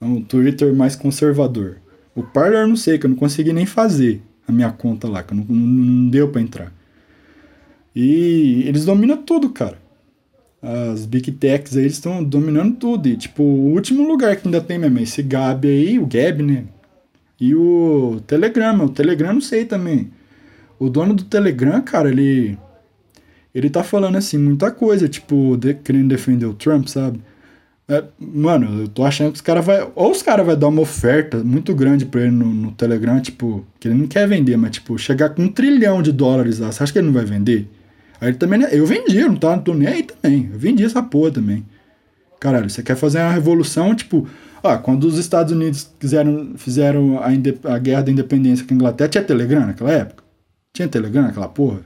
É 0.00 0.04
um 0.04 0.22
Twitter 0.22 0.74
mais 0.74 0.94
conservador. 0.94 1.78
O 2.14 2.22
Parler 2.22 2.66
não 2.66 2.76
sei, 2.76 2.98
que 2.98 3.06
eu 3.06 3.10
não 3.10 3.16
consegui 3.16 3.52
nem 3.52 3.66
fazer 3.66 4.22
a 4.46 4.52
minha 4.52 4.72
conta 4.72 5.08
lá, 5.08 5.22
que 5.22 5.34
não, 5.34 5.44
não, 5.44 5.54
não 5.54 6.10
deu 6.10 6.28
para 6.28 6.40
entrar. 6.40 6.72
E 7.94 8.64
eles 8.66 8.84
dominam 8.84 9.16
tudo, 9.18 9.50
cara. 9.50 9.78
As 10.60 11.06
Big 11.06 11.30
Techs 11.32 11.76
aí 11.76 11.86
estão 11.86 12.22
dominando 12.22 12.76
tudo. 12.76 13.08
E, 13.08 13.16
tipo, 13.16 13.42
o 13.42 13.72
último 13.72 14.06
lugar 14.06 14.36
que 14.36 14.48
ainda 14.48 14.60
tem 14.60 14.78
mesmo 14.78 14.98
é 14.98 15.02
esse 15.02 15.22
Gab 15.22 15.66
aí, 15.66 15.98
o 15.98 16.06
Gab, 16.06 16.42
né? 16.42 16.64
E 17.40 17.54
o 17.54 18.20
Telegram. 18.26 18.84
O 18.84 18.88
Telegram 18.88 19.34
não 19.34 19.40
sei 19.40 19.64
também. 19.64 20.10
O 20.78 20.88
dono 20.88 21.14
do 21.14 21.24
Telegram, 21.24 21.80
cara, 21.82 22.08
ele. 22.08 22.58
Ele 23.54 23.70
tá 23.70 23.82
falando 23.82 24.16
assim, 24.16 24.38
muita 24.38 24.70
coisa, 24.70 25.08
tipo, 25.08 25.56
de, 25.56 25.74
querendo 25.74 26.08
defender 26.08 26.46
o 26.46 26.54
Trump, 26.54 26.86
sabe? 26.86 27.20
É, 27.88 28.04
mano, 28.18 28.82
eu 28.82 28.88
tô 28.88 29.02
achando 29.02 29.30
que 29.30 29.36
os 29.36 29.40
caras 29.40 29.64
vai. 29.64 29.88
Ou 29.94 30.10
os 30.10 30.22
caras 30.22 30.44
vai 30.44 30.56
dar 30.56 30.68
uma 30.68 30.82
oferta 30.82 31.42
muito 31.42 31.74
grande 31.74 32.04
pra 32.04 32.20
ele 32.22 32.30
no, 32.32 32.46
no, 32.46 32.72
Telegram, 32.72 33.20
tipo, 33.20 33.64
que 33.80 33.88
ele 33.88 33.96
não 33.96 34.06
quer 34.06 34.28
vender, 34.28 34.56
mas 34.56 34.72
tipo, 34.72 34.98
chegar 34.98 35.30
com 35.30 35.44
um 35.44 35.48
trilhão 35.48 36.02
de 36.02 36.12
dólares 36.12 36.58
lá, 36.58 36.70
você 36.70 36.82
acha 36.82 36.92
que 36.92 36.98
ele 36.98 37.06
não 37.06 37.14
vai 37.14 37.24
vender? 37.24 37.66
Aí 38.20 38.28
ele 38.28 38.36
também. 38.36 38.62
Eu 38.62 38.86
vendi, 38.86 39.20
não, 39.20 39.36
tá, 39.36 39.56
não 39.56 39.62
tô 39.62 39.74
nem 39.74 39.88
aí 39.88 40.02
também. 40.02 40.48
Eu 40.52 40.58
vendi 40.58 40.84
essa 40.84 41.02
porra 41.02 41.30
também. 41.30 41.64
Caralho, 42.40 42.68
você 42.68 42.82
quer 42.82 42.96
fazer 42.96 43.18
uma 43.18 43.32
revolução, 43.32 43.94
tipo. 43.94 44.26
Ah, 44.62 44.76
quando 44.76 45.04
os 45.04 45.18
Estados 45.18 45.52
Unidos 45.52 45.90
quiseram, 46.00 46.54
fizeram 46.56 47.18
a, 47.20 47.28
a 47.74 47.78
guerra 47.78 48.02
da 48.02 48.10
independência 48.10 48.66
com 48.66 48.74
a 48.74 48.76
Inglaterra, 48.76 49.08
tinha 49.08 49.24
Telegram 49.24 49.66
naquela 49.66 49.92
época? 49.92 50.24
Tinha 50.72 50.88
Telegram 50.88 51.22
naquela 51.22 51.48
porra? 51.48 51.80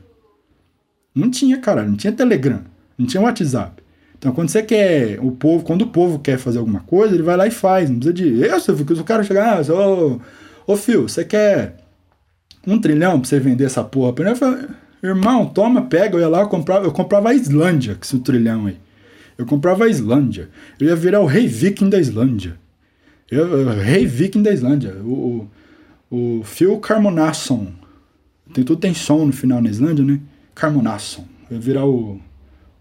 Não 1.15 1.31
tinha, 1.31 1.59
caralho, 1.59 1.91
não 1.91 1.97
tinha 1.97 2.13
Telegram, 2.13 2.61
não 2.97 3.07
tinha 3.07 3.23
WhatsApp. 3.23 3.83
Então, 4.19 4.33
quando 4.33 4.49
você 4.49 4.63
quer, 4.63 5.19
o 5.21 5.33
povo, 5.33 5.65
quando 5.65 5.83
o 5.83 5.89
povo 5.89 6.19
quer 6.19 6.39
fazer 6.39 6.59
alguma 6.59 6.81
coisa, 6.81 7.15
ele 7.15 7.23
vai 7.23 7.37
lá 7.37 7.47
e 7.47 7.51
faz. 7.51 7.91
Não 7.91 7.99
precisa 7.99 8.15
de. 8.15 8.41
Eu, 8.41 8.61
se 8.61 8.71
o 8.71 9.05
cara 9.05 9.23
chegar, 9.23 9.59
ah, 9.59 9.73
ô, 9.75 10.21
ô 10.67 10.77
Fio, 10.77 11.09
você 11.09 11.25
quer 11.25 11.77
um 12.67 12.81
trilhão 12.81 13.21
pra 13.21 13.29
você 13.29 13.41
vender 13.41 13.65
essa 13.65 13.83
porra 13.83 14.13
pra 14.13 14.25
mim? 14.25 14.31
Eu 14.31 14.37
falo, 14.37 14.59
irmão, 15.11 15.47
toma, 15.47 15.83
pega. 15.83 16.17
Eu 16.17 16.21
ia 16.21 16.29
lá, 16.29 16.41
eu 16.41 16.49
comprava, 16.49 16.85
eu 16.85 16.93
comprava 16.93 17.31
a 17.31 17.35
Islândia 17.35 17.95
com 17.95 18.03
esse 18.03 18.19
trilhão 18.21 18.67
aí. 18.67 18.79
Eu 19.37 19.47
comprava 19.47 19.85
a 19.85 19.89
Islândia. 19.89 20.49
Eu 20.79 20.89
ia 20.89 20.97
virar 20.97 21.21
o 21.21 21.27
rei 21.27 21.47
viking 21.47 21.89
da 21.89 21.99
Islândia. 21.99 22.57
Eu, 23.31 23.47
eu, 23.47 23.81
rei 23.81 24.07
viking 24.07 24.43
da 24.43 24.53
Islândia. 24.53 24.95
O, 25.03 25.49
o, 26.11 26.39
o 26.39 26.43
Phil 26.45 26.79
Carmonasson. 26.79 27.73
Tem, 28.53 28.63
tudo 28.63 28.81
tem 28.81 28.95
som 28.95 29.25
no 29.25 29.33
final 29.33 29.61
na 29.61 29.71
Islândia, 29.71 30.05
né? 30.05 30.21
Carmonasson. 30.55 31.25
Eu 31.51 31.57
ia 31.57 31.61
virar 31.61 31.87
o 31.87 32.21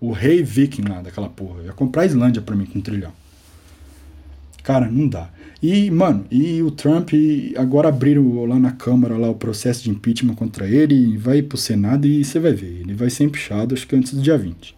o 0.01 0.11
rei 0.11 0.41
viking 0.41 0.81
lá 0.81 0.99
daquela 0.99 1.29
porra. 1.29 1.59
Eu 1.59 1.65
ia 1.67 1.73
comprar 1.73 2.01
a 2.01 2.05
Islândia 2.07 2.41
pra 2.41 2.55
mim 2.55 2.65
com 2.65 2.79
um 2.79 2.81
trilhão. 2.81 3.13
Cara, 4.63 4.89
não 4.89 5.07
dá. 5.07 5.29
E, 5.61 5.91
mano, 5.91 6.25
e 6.31 6.63
o 6.63 6.71
Trump 6.71 7.11
agora 7.55 7.89
abriram 7.89 8.43
lá 8.45 8.57
na 8.57 8.71
Câmara 8.71 9.15
lá 9.15 9.29
o 9.29 9.35
processo 9.35 9.83
de 9.83 9.91
impeachment 9.91 10.33
contra 10.33 10.67
ele, 10.67 11.17
vai 11.17 11.41
pro 11.43 11.57
Senado 11.57 12.07
e 12.07 12.23
você 12.23 12.39
vai 12.39 12.51
ver. 12.51 12.79
Ele 12.81 12.95
vai 12.95 13.09
ser 13.11 13.25
empichado, 13.25 13.75
acho 13.75 13.87
que 13.87 13.95
antes 13.95 14.13
do 14.13 14.21
dia 14.21 14.37
20. 14.37 14.75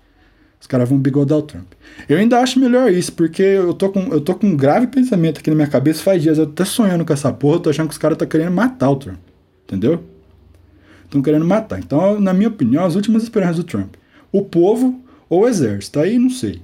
Os 0.60 0.68
caras 0.68 0.88
vão 0.88 0.98
bigodar 0.98 1.38
o 1.38 1.42
Trump. 1.42 1.72
Eu 2.08 2.18
ainda 2.18 2.40
acho 2.40 2.60
melhor 2.60 2.92
isso, 2.92 3.14
porque 3.14 3.42
eu 3.42 3.74
tô, 3.74 3.90
com, 3.90 4.14
eu 4.14 4.20
tô 4.20 4.36
com 4.36 4.48
um 4.48 4.58
grave 4.58 4.88
pensamento 4.88 5.40
aqui 5.40 5.50
na 5.50 5.56
minha 5.56 5.68
cabeça 5.68 6.04
faz 6.04 6.22
dias. 6.22 6.38
Eu 6.38 6.46
tô 6.48 6.52
até 6.52 6.66
sonhando 6.66 7.06
com 7.06 7.14
essa 7.14 7.32
porra, 7.32 7.58
eu 7.58 7.60
tô 7.62 7.70
achando 7.70 7.88
que 7.88 7.94
os 7.94 7.98
caras 7.98 8.16
estão 8.16 8.28
tá 8.28 8.32
querendo 8.32 8.54
matar 8.54 8.90
o 8.90 8.96
Trump. 8.98 9.20
Entendeu? 9.66 10.04
Estão 11.06 11.22
querendo 11.22 11.46
matar. 11.46 11.80
Então, 11.80 12.20
na 12.20 12.34
minha 12.34 12.50
opinião, 12.50 12.86
as 12.86 12.96
últimas 12.96 13.24
esperanças 13.24 13.58
do 13.58 13.64
Trump. 13.64 13.96
O 14.32 14.42
povo 14.42 15.02
ou 15.30 15.48
exército. 15.48 16.00
Aí 16.00 16.18
não 16.18 16.30
sei. 16.30 16.62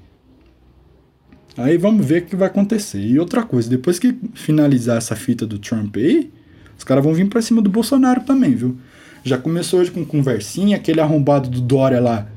Aí 1.59 1.77
vamos 1.77 2.05
ver 2.05 2.21
o 2.21 2.25
que 2.25 2.37
vai 2.37 2.47
acontecer. 2.47 3.01
E 3.01 3.19
outra 3.19 3.43
coisa, 3.43 3.69
depois 3.69 3.99
que 3.99 4.17
finalizar 4.33 4.97
essa 4.97 5.13
fita 5.13 5.45
do 5.45 5.59
Trump 5.59 5.97
aí, 5.97 6.31
os 6.77 6.85
caras 6.85 7.03
vão 7.03 7.13
vir 7.13 7.27
pra 7.27 7.41
cima 7.41 7.61
do 7.61 7.69
Bolsonaro 7.69 8.21
também, 8.21 8.55
viu? 8.55 8.77
Já 9.25 9.37
começou 9.37 9.81
hoje 9.81 9.91
com 9.91 10.05
conversinha, 10.05 10.77
aquele 10.77 11.01
arrombado 11.01 11.49
do 11.49 11.59
Dória 11.59 11.99
lá, 11.99 12.27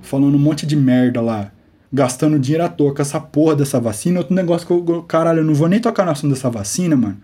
falando 0.00 0.34
um 0.34 0.38
monte 0.38 0.64
de 0.64 0.74
merda 0.74 1.20
lá, 1.20 1.52
gastando 1.92 2.38
dinheiro 2.38 2.64
à 2.64 2.70
toa 2.70 2.94
com 2.94 3.02
essa 3.02 3.20
porra 3.20 3.56
dessa 3.56 3.78
vacina. 3.78 4.20
Outro 4.20 4.34
negócio 4.34 4.66
que 4.66 4.72
eu, 4.72 5.02
caralho, 5.02 5.40
eu 5.40 5.44
não 5.44 5.54
vou 5.54 5.68
nem 5.68 5.78
tocar 5.78 6.06
no 6.06 6.12
assunto 6.12 6.32
dessa 6.32 6.48
vacina, 6.48 6.96
mano, 6.96 7.18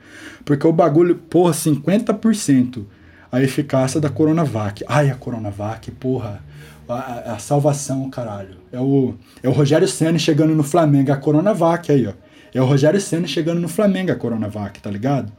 porque 0.45 0.67
o 0.67 0.73
bagulho, 0.73 1.15
porra, 1.17 1.55
50% 1.55 2.85
a 3.33 3.43
eficácia 3.43 3.99
da 3.99 4.11
Coronavac. 4.11 4.85
Ai, 4.87 5.11
a 5.11 5.15
Coronavac, 5.15 5.91
porra 5.93 6.43
a, 6.89 7.35
a, 7.35 7.39
salvação, 7.39 8.09
caralho. 8.11 8.57
É 8.73 8.81
o, 8.81 9.15
é 9.43 9.49
o 9.49 9.53
Rogério 9.53 9.89
Senna 9.89 10.19
chegando 10.19 10.55
no 10.55 10.63
Flamengo, 10.63 11.13
a 11.13 11.17
Coronavac 11.17 11.91
aí, 11.91 12.07
ó. 12.07 12.13
É 12.53 12.61
o 12.61 12.67
Rogério 12.67 13.01
Senna 13.01 13.27
chegando 13.27 13.61
no 13.61 13.69
Flamengo, 13.69 14.13
a 14.13 14.15
Coronavac, 14.15 14.81
tá 14.81 14.91
ligado? 14.91 15.33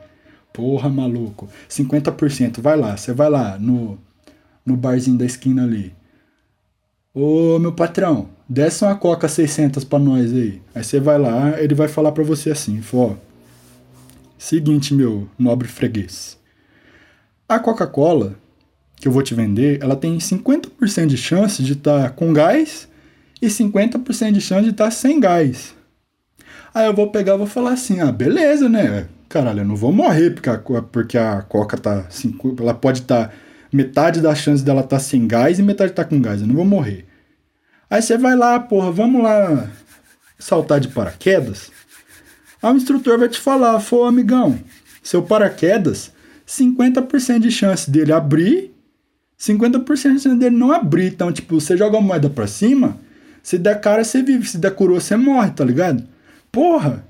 Porra, 0.51 0.89
maluco. 0.89 1.47
50%. 1.69 2.61
Vai 2.61 2.77
lá, 2.77 2.97
você 2.97 3.13
vai 3.13 3.29
lá 3.29 3.57
no, 3.57 3.97
no 4.65 4.75
barzinho 4.75 5.17
da 5.17 5.25
esquina 5.25 5.63
ali. 5.63 5.93
Ô, 7.13 7.57
meu 7.59 7.71
patrão, 7.71 8.29
desce 8.47 8.83
uma 8.83 8.95
coca 8.95 9.29
600 9.29 9.85
pra 9.85 9.99
nós 9.99 10.33
aí. 10.33 10.61
Aí 10.73 10.83
você 10.83 10.99
vai 10.99 11.17
lá, 11.17 11.61
ele 11.61 11.73
vai 11.73 11.87
falar 11.87 12.11
pra 12.11 12.23
você 12.23 12.51
assim, 12.51 12.81
ó. 12.93 13.13
Seguinte, 14.37 14.93
meu 14.93 15.29
nobre 15.39 15.67
freguês. 15.67 16.37
A 17.47 17.59
Coca-Cola 17.59 18.35
que 18.95 19.07
eu 19.07 19.11
vou 19.11 19.21
te 19.21 19.33
vender, 19.33 19.79
ela 19.81 19.95
tem 19.95 20.17
50% 20.17 21.07
de 21.07 21.17
chance 21.17 21.61
de 21.61 21.73
estar 21.73 22.03
tá 22.03 22.09
com 22.09 22.33
gás 22.33 22.87
e 23.41 23.47
50% 23.47 24.31
de 24.31 24.41
chance 24.41 24.63
de 24.63 24.69
estar 24.71 24.85
tá 24.85 24.91
sem 24.91 25.19
gás. 25.19 25.75
Aí 26.73 26.85
eu 26.85 26.93
vou 26.93 27.09
pegar 27.09 27.35
e 27.35 27.37
vou 27.37 27.47
falar 27.47 27.71
assim: 27.71 28.01
ah, 28.01 28.11
beleza, 28.11 28.67
né? 28.67 29.07
Caralho, 29.29 29.61
eu 29.61 29.65
não 29.65 29.75
vou 29.75 29.91
morrer 29.91 30.31
porque 30.31 30.49
a, 30.49 30.57
porque 30.57 31.17
a 31.17 31.41
coca 31.41 31.77
tá. 31.77 32.05
Ela 32.59 32.73
pode 32.73 33.01
estar. 33.01 33.29
Tá, 33.29 33.33
metade 33.71 34.21
da 34.21 34.33
chance 34.33 34.63
dela 34.63 34.81
estar 34.81 34.97
tá 34.97 34.99
sem 34.99 35.27
gás 35.27 35.59
e 35.59 35.63
metade 35.63 35.93
tá 35.93 36.03
com 36.03 36.21
gás. 36.21 36.41
Eu 36.41 36.47
não 36.47 36.55
vou 36.55 36.65
morrer. 36.65 37.05
Aí 37.89 38.01
você 38.01 38.17
vai 38.17 38.35
lá, 38.35 38.59
porra, 38.59 38.91
vamos 38.91 39.23
lá 39.23 39.69
saltar 40.37 40.79
de 40.79 40.89
paraquedas. 40.89 41.71
Aí 42.61 42.73
o 42.73 42.77
instrutor 42.77 43.17
vai 43.17 43.29
te 43.29 43.39
falar: 43.39 43.79
pô, 43.81 44.03
amigão, 44.03 44.59
seu 45.01 45.23
paraquedas, 45.23 46.11
50% 46.45 47.39
de 47.39 47.51
chance 47.51 47.89
dele 47.89 48.11
abrir 48.11 48.75
50% 49.39 50.38
dele 50.38 50.56
não 50.56 50.72
abrir. 50.72 51.08
Então, 51.08 51.32
tipo, 51.32 51.60
você 51.60 51.75
joga 51.75 51.98
a 51.98 52.01
moeda 52.01 52.30
pra 52.30 52.48
cima, 52.48 52.98
se 53.44 53.58
der 53.58 53.80
cara, 53.80 54.04
você 54.04 54.24
vive. 54.24 54.48
Se 54.48 54.58
der 54.58 54.74
coroa, 54.74 55.00
você 55.00 55.15
morre, 55.15 55.51
tá 55.51 55.63
ligado? 55.63 56.04
Porra! 56.51 57.06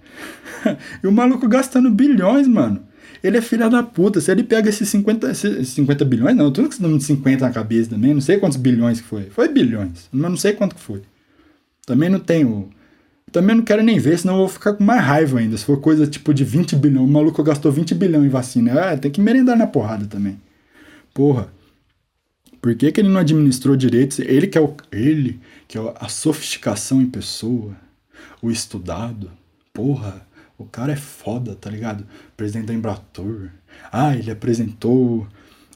e 1.03 1.07
o 1.07 1.11
maluco 1.11 1.47
gastando 1.47 1.89
bilhões, 1.89 2.47
mano. 2.47 2.81
Ele 3.23 3.37
é 3.37 3.41
filha 3.41 3.69
da 3.69 3.81
puta. 3.81 4.21
Se 4.21 4.31
ele 4.31 4.43
pega 4.43 4.69
esses 4.69 4.87
50, 4.89 5.31
esses 5.31 5.69
50 5.69 6.05
bilhões, 6.05 6.35
não, 6.35 6.51
tudo 6.51 6.67
que 6.67 6.75
esse 6.75 6.81
número 6.81 6.99
de 6.99 7.05
50 7.05 7.45
na 7.45 7.51
cabeça 7.51 7.89
também, 7.89 8.13
não 8.13 8.21
sei 8.21 8.37
quantos 8.37 8.57
bilhões 8.57 9.01
que 9.01 9.07
foi. 9.07 9.23
Foi 9.29 9.47
bilhões, 9.47 10.09
mas 10.11 10.29
não 10.29 10.37
sei 10.37 10.53
quanto 10.53 10.75
que 10.75 10.81
foi. 10.81 11.01
Também 11.85 12.09
não 12.09 12.19
tenho. 12.19 12.69
Também 13.31 13.55
não 13.55 13.63
quero 13.63 13.83
nem 13.83 13.97
ver, 13.97 14.19
senão 14.19 14.35
eu 14.35 14.39
vou 14.39 14.47
ficar 14.49 14.73
com 14.73 14.83
mais 14.83 15.01
raiva 15.03 15.39
ainda. 15.39 15.57
Se 15.57 15.65
for 15.65 15.79
coisa 15.79 16.05
tipo 16.05 16.33
de 16.33 16.43
20 16.43 16.75
bilhões, 16.75 17.09
o 17.09 17.11
maluco 17.11 17.41
gastou 17.43 17.71
20 17.71 17.95
bilhões 17.95 18.25
em 18.25 18.29
vacina. 18.29 18.71
É, 18.71 18.97
tem 18.97 19.09
que 19.09 19.19
merendar 19.19 19.57
na 19.57 19.67
porrada 19.67 20.05
também. 20.05 20.39
Porra. 21.13 21.54
Por 22.65 22.73
que, 22.73 22.91
que 22.91 22.99
ele 22.99 23.09
não 23.09 23.19
administrou 23.19 23.75
direito? 23.75 24.19
Ele 24.23 24.47
que 24.47 24.57
é 24.57 24.61
o, 24.61 24.75
ele 24.91 25.39
que 25.67 25.77
é 25.77 25.93
a 25.99 26.09
sofisticação 26.09 26.99
em 26.99 27.05
pessoa, 27.05 27.75
o 28.41 28.49
estudado. 28.49 29.29
Porra, 29.71 30.25
O 30.57 30.65
cara 30.65 30.93
é 30.93 30.95
foda, 30.95 31.53
tá 31.53 31.69
ligado? 31.69 32.07
Presidente 32.35 32.65
da 32.65 32.73
Embratur. 32.73 33.49
Ah, 33.91 34.15
ele 34.17 34.31
apresentou 34.31 35.27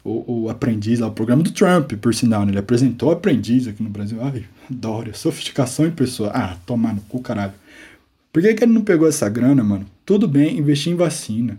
o, 0.03 0.45
o 0.45 0.49
aprendiz 0.49 0.99
lá, 0.99 1.05
o 1.05 1.11
programa 1.11 1.43
do 1.43 1.51
Trump, 1.51 1.93
por 1.93 2.15
sinal, 2.15 2.43
né? 2.43 2.53
Ele 2.53 2.57
apresentou 2.57 3.09
o 3.09 3.11
aprendiz 3.11 3.67
aqui 3.67 3.83
no 3.83 3.89
Brasil. 3.91 4.17
Ai, 4.23 4.45
Dória, 4.67 5.13
sofisticação 5.13 5.85
em 5.85 5.91
pessoa. 5.91 6.31
Ah, 6.33 6.57
tomar 6.65 6.95
no 6.95 7.01
cu, 7.01 7.21
caralho. 7.21 7.53
Por 8.33 8.41
que, 8.41 8.55
que 8.55 8.63
ele 8.63 8.73
não 8.73 8.81
pegou 8.81 9.07
essa 9.07 9.29
grana, 9.29 9.63
mano? 9.63 9.85
Tudo 10.03 10.27
bem, 10.27 10.57
investir 10.57 10.91
em 10.91 10.95
vacina. 10.95 11.55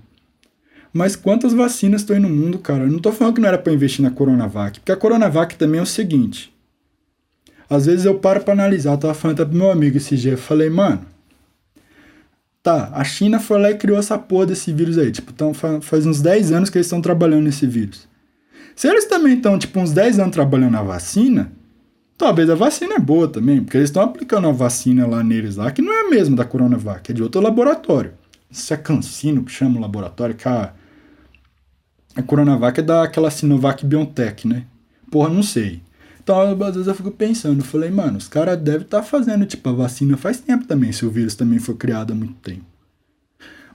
Mas 0.93 1.15
quantas 1.15 1.53
vacinas 1.53 2.01
estão 2.01 2.17
aí 2.17 2.23
no 2.23 2.29
mundo, 2.29 2.59
cara? 2.59 2.85
Eu 2.85 2.91
não 2.91 2.99
tô 2.99 3.13
falando 3.13 3.35
que 3.35 3.41
não 3.41 3.49
era 3.49 3.59
para 3.59 3.73
investir 3.73 4.03
na 4.03 4.11
Coronavac, 4.11 4.81
porque 4.81 4.93
a 4.93 4.97
Coronavac 4.97 5.57
também 5.57 5.79
é 5.79 5.83
o 5.83 5.87
seguinte. 5.87 6.53
Às 7.69 7.87
vezes 7.87 8.05
eu 8.05 8.19
paro 8.19 8.41
para 8.41 8.53
analisar, 8.53 8.93
eu 8.93 8.99
tava 8.99 9.15
falando 9.15 9.41
até 9.41 9.49
pro 9.49 9.57
meu 9.57 9.71
amigo 9.71 9.97
esse 9.97 10.17
dia, 10.17 10.33
eu 10.33 10.39
falei, 10.39 10.69
mano, 10.69 11.07
tá, 12.61 12.91
a 12.93 13.05
China 13.05 13.39
foi 13.39 13.61
lá 13.61 13.71
e 13.71 13.77
criou 13.77 13.97
essa 13.97 14.19
porra 14.19 14.47
desse 14.47 14.73
vírus 14.73 14.99
aí, 14.99 15.13
tipo, 15.13 15.33
tão, 15.33 15.55
faz 15.55 16.05
uns 16.05 16.21
10 16.21 16.51
anos 16.51 16.71
que 16.71 16.79
eles 16.79 16.87
estão 16.87 17.01
trabalhando 17.01 17.45
nesse 17.45 17.67
vírus. 17.69 18.09
Se 18.75 18.89
eles 18.89 19.05
também 19.05 19.37
estão, 19.37 19.57
tipo, 19.57 19.79
uns 19.79 19.93
10 19.93 20.19
anos 20.19 20.33
trabalhando 20.33 20.73
na 20.73 20.83
vacina, 20.83 21.53
talvez 22.19 22.51
a 22.51 22.57
vacina 22.57 22.95
é 22.95 22.99
boa 22.99 23.29
também, 23.29 23.63
porque 23.63 23.77
eles 23.77 23.91
estão 23.91 24.03
aplicando 24.03 24.49
a 24.49 24.53
vacina 24.53 25.07
lá 25.07 25.23
neles 25.23 25.55
lá, 25.55 25.71
que 25.71 25.81
não 25.81 25.93
é 25.93 26.07
a 26.07 26.11
mesma 26.11 26.35
da 26.35 26.45
Coronavac, 26.45 27.09
é 27.09 27.15
de 27.15 27.23
outro 27.23 27.41
laboratório. 27.41 28.15
Isso 28.51 28.75
é 28.75 28.77
Cancino 28.77 29.45
que 29.45 29.53
chama 29.53 29.79
o 29.79 29.81
laboratório, 29.81 30.35
que 30.35 30.49
a 32.15 32.23
Coronavac 32.23 32.81
é 32.81 32.83
daquela 32.83 33.31
Sinovac 33.31 33.85
BioNTech, 33.85 34.47
né? 34.47 34.65
Porra, 35.11 35.29
não 35.29 35.43
sei. 35.43 35.83
Então, 36.23 36.41
às 36.41 36.75
vezes 36.75 36.87
eu 36.87 36.95
fico 36.95 37.11
pensando, 37.11 37.61
eu 37.61 37.65
falei, 37.65 37.91
mano, 37.91 38.19
os 38.19 38.29
caras 38.29 38.59
devem 38.59 38.83
estar 38.83 38.99
tá 38.99 39.03
fazendo, 39.03 39.47
tipo, 39.47 39.69
a 39.69 39.73
vacina 39.73 40.17
faz 40.17 40.39
tempo 40.39 40.67
também, 40.67 40.93
se 40.93 41.05
o 41.05 41.11
vírus 41.11 41.35
também 41.35 41.59
foi 41.59 41.75
criado 41.75 42.13
há 42.13 42.17
muito 42.17 42.35
tempo. 42.35 42.65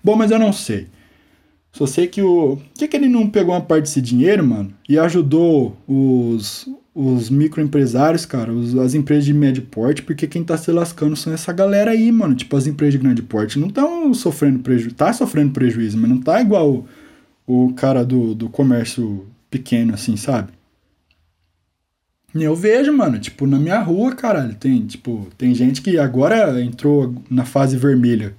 Bom, 0.04 0.16
mas 0.16 0.32
eu 0.32 0.40
não 0.40 0.54
sei. 0.54 0.88
Só 1.74 1.86
sei 1.86 2.08
que 2.08 2.22
o. 2.22 2.56
Por 2.58 2.80
que, 2.80 2.88
que 2.88 2.96
ele 2.96 3.10
não 3.10 3.30
pegou 3.30 3.54
uma 3.54 3.60
parte 3.60 3.84
desse 3.84 4.00
dinheiro, 4.00 4.46
mano, 4.46 4.74
e 4.88 4.98
ajudou 4.98 5.76
os, 5.86 6.70
os 6.94 7.30
microempresários, 7.30 8.26
cara, 8.26 8.54
os, 8.54 8.78
as 8.78 8.94
empresas 8.94 9.26
de 9.26 9.34
médio 9.34 9.64
porte, 9.64 10.02
porque 10.02 10.28
quem 10.28 10.44
tá 10.44 10.56
se 10.56 10.72
lascando 10.72 11.18
são 11.18 11.34
essa 11.34 11.52
galera 11.52 11.92
aí, 11.92 12.10
mano. 12.12 12.36
Tipo, 12.36 12.56
as 12.56 12.68
empresas 12.68 12.94
de 12.94 13.00
grande 13.00 13.22
porte 13.22 13.60
não 13.60 13.68
estão 13.68 14.14
sofrendo 14.14 14.60
prejuízo. 14.60 14.96
Tá 14.96 15.12
sofrendo 15.12 15.52
prejuízo, 15.52 15.98
mas 15.98 16.10
não 16.10 16.22
tá 16.22 16.40
igual 16.40 16.86
o 17.46 17.74
cara 17.74 18.04
do, 18.04 18.34
do 18.34 18.50
comércio 18.50 19.28
pequeno, 19.50 19.94
assim, 19.94 20.18
sabe? 20.18 20.52
Eu 22.34 22.56
vejo, 22.56 22.92
mano, 22.92 23.18
tipo, 23.18 23.48
na 23.48 23.58
minha 23.58 23.80
rua, 23.80 24.14
caralho, 24.14 24.56
tem, 24.56 24.86
tipo, 24.86 25.28
tem 25.38 25.56
gente 25.56 25.82
que 25.82 25.98
agora 25.98 26.62
entrou 26.62 27.16
na 27.30 27.46
fase 27.46 27.78
vermelha. 27.78 28.36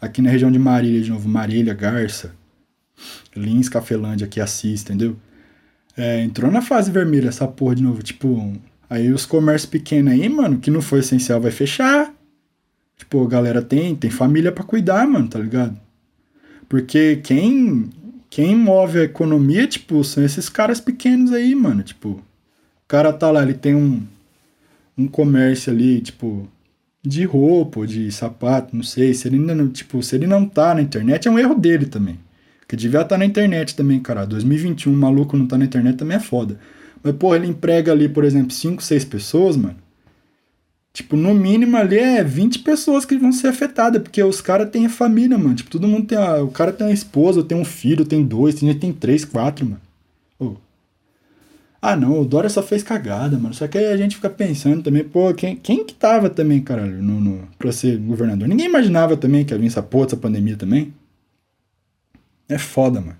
Aqui 0.00 0.20
na 0.20 0.30
região 0.30 0.50
de 0.50 0.58
Marília, 0.58 1.00
de 1.00 1.10
novo, 1.10 1.28
Marília, 1.28 1.74
Garça, 1.74 2.34
Lins, 3.36 3.68
Cafelândia, 3.68 4.26
aqui 4.26 4.40
Assis, 4.40 4.82
entendeu? 4.82 5.16
É, 5.96 6.22
entrou 6.22 6.50
na 6.50 6.62
fase 6.62 6.90
vermelha 6.90 7.28
essa 7.28 7.46
porra 7.46 7.76
de 7.76 7.82
novo, 7.82 8.02
tipo, 8.02 8.52
aí 8.90 9.12
os 9.12 9.26
comércios 9.26 9.70
pequenos 9.70 10.12
aí, 10.12 10.28
mano, 10.28 10.58
que 10.58 10.70
não 10.70 10.82
foi 10.82 11.00
essencial 11.00 11.40
vai 11.40 11.50
fechar. 11.50 12.12
Tipo, 12.96 13.24
a 13.24 13.28
galera 13.28 13.62
tem, 13.62 13.94
tem 13.94 14.10
família 14.10 14.50
para 14.50 14.64
cuidar, 14.64 15.06
mano, 15.06 15.28
tá 15.28 15.38
ligado? 15.38 15.78
Porque 16.68 17.16
quem 17.16 17.88
quem 18.30 18.54
move 18.54 18.98
a 18.98 19.04
economia, 19.04 19.66
tipo, 19.66 20.02
são 20.04 20.24
esses 20.24 20.48
caras 20.48 20.80
pequenos 20.80 21.32
aí, 21.32 21.54
mano. 21.54 21.82
Tipo, 21.82 22.10
o 22.10 22.22
cara 22.86 23.12
tá 23.12 23.30
lá, 23.30 23.42
ele 23.42 23.54
tem 23.54 23.74
um, 23.74 24.02
um 24.96 25.06
comércio 25.06 25.72
ali, 25.72 26.00
tipo, 26.00 26.48
de 27.02 27.24
roupa, 27.24 27.86
de 27.86 28.10
sapato, 28.12 28.76
não 28.76 28.82
sei. 28.82 29.14
Se 29.14 29.28
ele 29.28 29.38
não, 29.38 29.68
tipo, 29.68 30.02
se 30.02 30.14
ele 30.14 30.26
não 30.26 30.46
tá 30.46 30.74
na 30.74 30.82
internet, 30.82 31.26
é 31.26 31.30
um 31.30 31.38
erro 31.38 31.54
dele 31.54 31.86
também. 31.86 32.18
Porque 32.60 32.76
devia 32.76 33.00
estar 33.00 33.14
tá 33.14 33.18
na 33.18 33.24
internet 33.24 33.74
também, 33.74 34.00
cara. 34.00 34.26
2021, 34.26 34.92
maluco 34.92 35.36
não 35.36 35.46
tá 35.46 35.56
na 35.56 35.64
internet 35.64 35.96
também 35.96 36.18
é 36.18 36.20
foda. 36.20 36.58
Mas, 37.02 37.14
pô, 37.16 37.34
ele 37.34 37.46
emprega 37.46 37.92
ali, 37.92 38.08
por 38.08 38.24
exemplo, 38.24 38.52
5, 38.52 38.82
6 38.82 39.04
pessoas, 39.06 39.56
mano. 39.56 39.76
Tipo, 40.92 41.16
no 41.16 41.34
mínimo 41.34 41.76
ali 41.76 41.98
é 41.98 42.24
20 42.24 42.60
pessoas 42.60 43.04
que 43.04 43.16
vão 43.16 43.30
ser 43.30 43.48
afetadas, 43.48 44.02
porque 44.02 44.22
os 44.22 44.40
caras 44.40 44.70
têm 44.70 44.88
família, 44.88 45.38
mano. 45.38 45.54
Tipo, 45.54 45.70
todo 45.70 45.86
mundo 45.86 46.06
tem. 46.06 46.18
A, 46.18 46.42
o 46.42 46.50
cara 46.50 46.72
tem 46.72 46.86
uma 46.86 46.92
esposa, 46.92 47.44
tem 47.44 47.56
um 47.56 47.64
filho, 47.64 48.04
tem 48.04 48.24
dois, 48.24 48.56
tem 48.56 48.74
tem 48.74 48.92
três, 48.92 49.24
quatro, 49.24 49.64
mano. 49.64 49.80
Oh. 50.38 50.54
Ah, 51.80 51.94
não, 51.94 52.20
o 52.20 52.24
Dória 52.24 52.50
só 52.50 52.62
fez 52.62 52.82
cagada, 52.82 53.38
mano. 53.38 53.54
Só 53.54 53.68
que 53.68 53.78
aí 53.78 53.86
a 53.86 53.96
gente 53.96 54.16
fica 54.16 54.28
pensando 54.28 54.82
também, 54.82 55.04
pô, 55.04 55.32
quem, 55.34 55.54
quem 55.56 55.84
que 55.84 55.94
tava 55.94 56.28
também, 56.28 56.60
caralho, 56.60 57.00
no, 57.02 57.20
no, 57.20 57.48
pra 57.56 57.70
ser 57.70 57.96
governador? 57.98 58.48
Ninguém 58.48 58.66
imaginava 58.66 59.16
também 59.16 59.44
que 59.44 59.54
ia 59.54 59.58
vir 59.58 59.66
essa 59.66 59.82
porra 59.82 60.06
dessa 60.06 60.16
pandemia 60.16 60.56
também. 60.56 60.92
É 62.48 62.58
foda, 62.58 63.00
mano. 63.00 63.16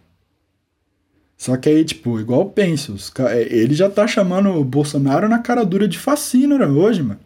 Só 1.37 1.57
que 1.57 1.69
aí, 1.69 1.85
tipo, 1.85 2.19
igual 2.19 2.41
eu 2.41 2.47
penso, 2.47 2.97
é, 3.29 3.43
ele 3.55 3.73
já 3.73 3.89
tá 3.89 4.09
chamando 4.09 4.51
o 4.51 4.65
Bolsonaro 4.65 5.29
na 5.29 5.39
cara 5.39 5.65
dura 5.65 5.87
de 5.87 5.97
fascínora 5.97 6.69
hoje, 6.69 7.03
mano. 7.03 7.21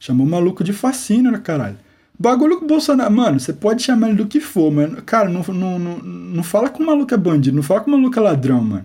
Chamou 0.00 0.26
o 0.26 0.30
maluco 0.30 0.64
de 0.64 0.72
fascínio, 0.72 1.38
caralho. 1.42 1.76
Bagulho 2.18 2.58
com 2.58 2.64
o 2.64 2.68
Bolsonaro. 2.68 3.12
Mano, 3.12 3.38
você 3.38 3.52
pode 3.52 3.82
chamar 3.82 4.08
ele 4.08 4.16
do 4.16 4.26
que 4.26 4.40
for, 4.40 4.72
mano. 4.72 5.02
Cara, 5.02 5.28
não, 5.28 5.42
não, 5.42 5.78
não, 5.78 5.98
não 5.98 6.42
fala 6.42 6.70
que 6.70 6.82
o 6.82 6.86
maluco 6.86 7.12
é 7.12 7.18
bandido, 7.18 7.54
não 7.54 7.62
fala 7.62 7.82
que 7.82 7.88
o 7.88 7.92
maluco 7.92 8.18
é 8.18 8.22
ladrão, 8.22 8.62
mano. 8.62 8.84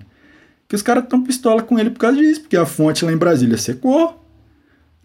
Que 0.67 0.75
os 0.75 0.81
caras 0.81 1.05
tão 1.07 1.23
pistola 1.23 1.63
com 1.63 1.79
ele 1.79 1.89
por 1.89 1.99
causa 1.99 2.17
disso, 2.17 2.41
porque 2.41 2.57
a 2.57 2.65
fonte 2.65 3.05
lá 3.05 3.13
em 3.13 3.17
Brasília 3.17 3.57
secou. 3.57 4.21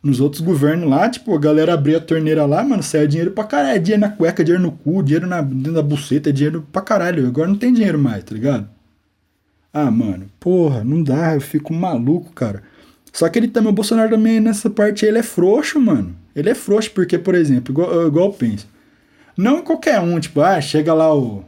Nos 0.03 0.19
outros 0.19 0.41
governos 0.43 0.89
lá, 0.89 1.09
tipo, 1.09 1.33
a 1.33 1.39
galera 1.39 1.75
abria 1.75 1.99
a 1.99 2.01
torneira 2.01 2.45
lá, 2.45 2.65
mano, 2.65 2.83
saia 2.83 3.07
dinheiro 3.07 3.31
pra 3.31 3.45
caralho. 3.45 3.77
É 3.77 3.79
dinheiro 3.79 4.01
na 4.01 4.09
cueca, 4.09 4.43
dinheiro 4.43 4.63
no 4.65 4.73
cu, 4.73 5.03
dinheiro 5.05 5.29
na, 5.29 5.41
dentro 5.43 5.75
da 5.75 5.83
buceta, 5.83 6.31
é 6.31 6.33
dinheiro 6.33 6.67
pra 6.73 6.83
caralho. 6.83 7.27
Agora 7.27 7.47
não 7.47 7.57
tem 7.57 7.73
dinheiro 7.73 7.99
mais, 7.99 8.25
tá 8.25 8.35
ligado? 8.35 8.69
Ah, 9.73 9.91
mano, 9.91 10.27
porra, 10.41 10.83
não 10.83 11.03
dá, 11.03 11.35
eu 11.35 11.41
fico 11.41 11.73
maluco, 11.73 12.33
cara. 12.33 12.63
Só 13.13 13.29
que 13.29 13.39
ele 13.39 13.49
também, 13.49 13.71
o 13.71 13.75
Bolsonaro 13.75 14.11
também, 14.11 14.41
nessa 14.41 14.71
parte, 14.71 15.05
ele 15.05 15.19
é 15.19 15.23
frouxo, 15.23 15.81
mano. 15.81 16.15
Ele 16.35 16.51
é 16.51 16.55
frouxo, 16.55 16.91
porque, 16.93 17.19
por 17.19 17.35
exemplo, 17.35 17.73
igual, 17.73 18.07
igual 18.07 18.27
eu 18.27 18.33
penso. 18.33 18.69
Não 19.37 19.63
qualquer 19.63 20.01
um, 20.01 20.19
tipo, 20.21 20.41
ah, 20.41 20.61
chega 20.61 20.93
lá 20.95 21.15
o. 21.15 21.45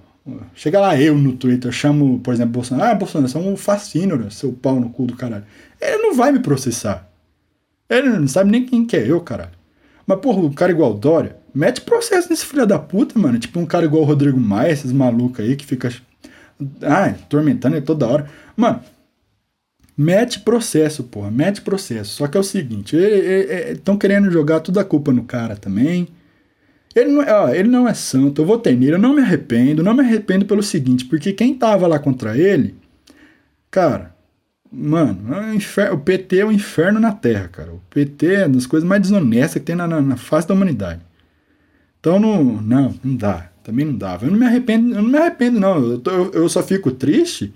Chega 0.54 0.80
lá 0.80 0.96
eu 0.96 1.16
no 1.16 1.32
Twitter, 1.32 1.68
eu 1.68 1.72
chamo, 1.72 2.20
por 2.20 2.32
exemplo, 2.32 2.52
Bolsonaro. 2.52 2.90
Ah, 2.90 2.94
Bolsonaro, 2.94 3.28
você 3.28 3.36
é 3.36 3.40
um 3.40 3.56
fascínio, 3.56 4.30
seu 4.30 4.52
pau 4.52 4.78
no 4.78 4.90
cu 4.90 5.06
do 5.06 5.16
caralho. 5.16 5.44
Ele 5.80 5.98
não 5.98 6.14
vai 6.14 6.30
me 6.30 6.38
processar. 6.38 7.08
Ele 7.90 8.08
não 8.08 8.28
sabe 8.28 8.50
nem 8.50 8.64
quem 8.64 8.86
que 8.86 8.96
é 8.96 9.10
eu, 9.10 9.20
caralho. 9.20 9.50
Mas, 10.06 10.20
porra, 10.20 10.40
um 10.40 10.52
cara 10.52 10.72
igual 10.72 10.92
o 10.92 10.94
Dória, 10.94 11.36
mete 11.54 11.80
processo 11.80 12.30
nesse 12.30 12.46
filho 12.46 12.66
da 12.66 12.78
puta, 12.78 13.18
mano. 13.18 13.38
Tipo 13.38 13.60
um 13.60 13.66
cara 13.66 13.84
igual 13.84 14.02
o 14.02 14.06
Rodrigo 14.06 14.38
Maia, 14.38 14.70
esses 14.70 14.92
malucos 14.92 15.40
aí 15.40 15.56
que 15.56 15.66
fica. 15.66 15.92
Ah, 16.82 17.06
atormentando 17.06 17.76
ele 17.76 17.84
toda 17.84 18.06
hora. 18.06 18.26
Mano, 18.56 18.80
Mete 19.96 20.40
processo, 20.40 21.04
porra, 21.04 21.30
mete 21.30 21.60
processo. 21.60 22.12
Só 22.12 22.26
que 22.26 22.36
é 22.36 22.40
o 22.40 22.44
seguinte, 22.44 22.96
estão 23.70 23.96
querendo 23.96 24.30
jogar 24.30 24.60
toda 24.60 24.80
a 24.80 24.84
culpa 24.84 25.12
no 25.12 25.24
cara 25.24 25.56
também. 25.56 26.08
Ele 26.94 27.10
não, 27.10 27.22
é, 27.22 27.32
ó, 27.32 27.48
ele 27.48 27.68
não 27.68 27.88
é 27.88 27.94
santo, 27.94 28.42
eu 28.42 28.46
votei 28.46 28.76
nele, 28.76 28.94
eu 28.94 28.98
não 28.98 29.14
me 29.14 29.22
arrependo, 29.22 29.82
não 29.82 29.94
me 29.94 30.02
arrependo 30.02 30.44
pelo 30.44 30.62
seguinte, 30.62 31.06
porque 31.06 31.32
quem 31.32 31.54
tava 31.54 31.86
lá 31.86 31.98
contra 31.98 32.36
ele, 32.36 32.74
cara, 33.70 34.14
mano, 34.70 35.34
é 35.34 35.54
inferno, 35.54 35.94
o 35.94 36.00
PT 36.00 36.38
é 36.38 36.44
o 36.44 36.48
um 36.48 36.52
inferno 36.52 37.00
na 37.00 37.12
Terra, 37.12 37.48
cara. 37.48 37.72
O 37.72 37.80
PT 37.90 38.26
é 38.26 38.46
uma 38.46 38.56
das 38.56 38.66
coisas 38.66 38.86
mais 38.86 39.00
desonestas 39.02 39.54
que 39.54 39.66
tem 39.66 39.76
na, 39.76 39.86
na, 39.86 40.00
na 40.02 40.16
face 40.16 40.46
da 40.46 40.54
humanidade. 40.54 41.00
Então 41.98 42.18
não, 42.20 42.44
não, 42.44 42.94
não 43.02 43.16
dá, 43.16 43.50
também 43.62 43.86
não 43.86 43.96
dava. 43.96 44.26
Eu 44.26 44.30
não 44.30 44.38
me 44.38 44.46
arrependo, 44.46 44.94
eu 44.94 45.02
não 45.02 45.10
me 45.10 45.18
arrependo, 45.18 45.60
não. 45.60 45.92
Eu, 45.92 45.98
tô, 45.98 46.10
eu, 46.10 46.30
eu 46.32 46.48
só 46.48 46.62
fico 46.62 46.90
triste 46.90 47.54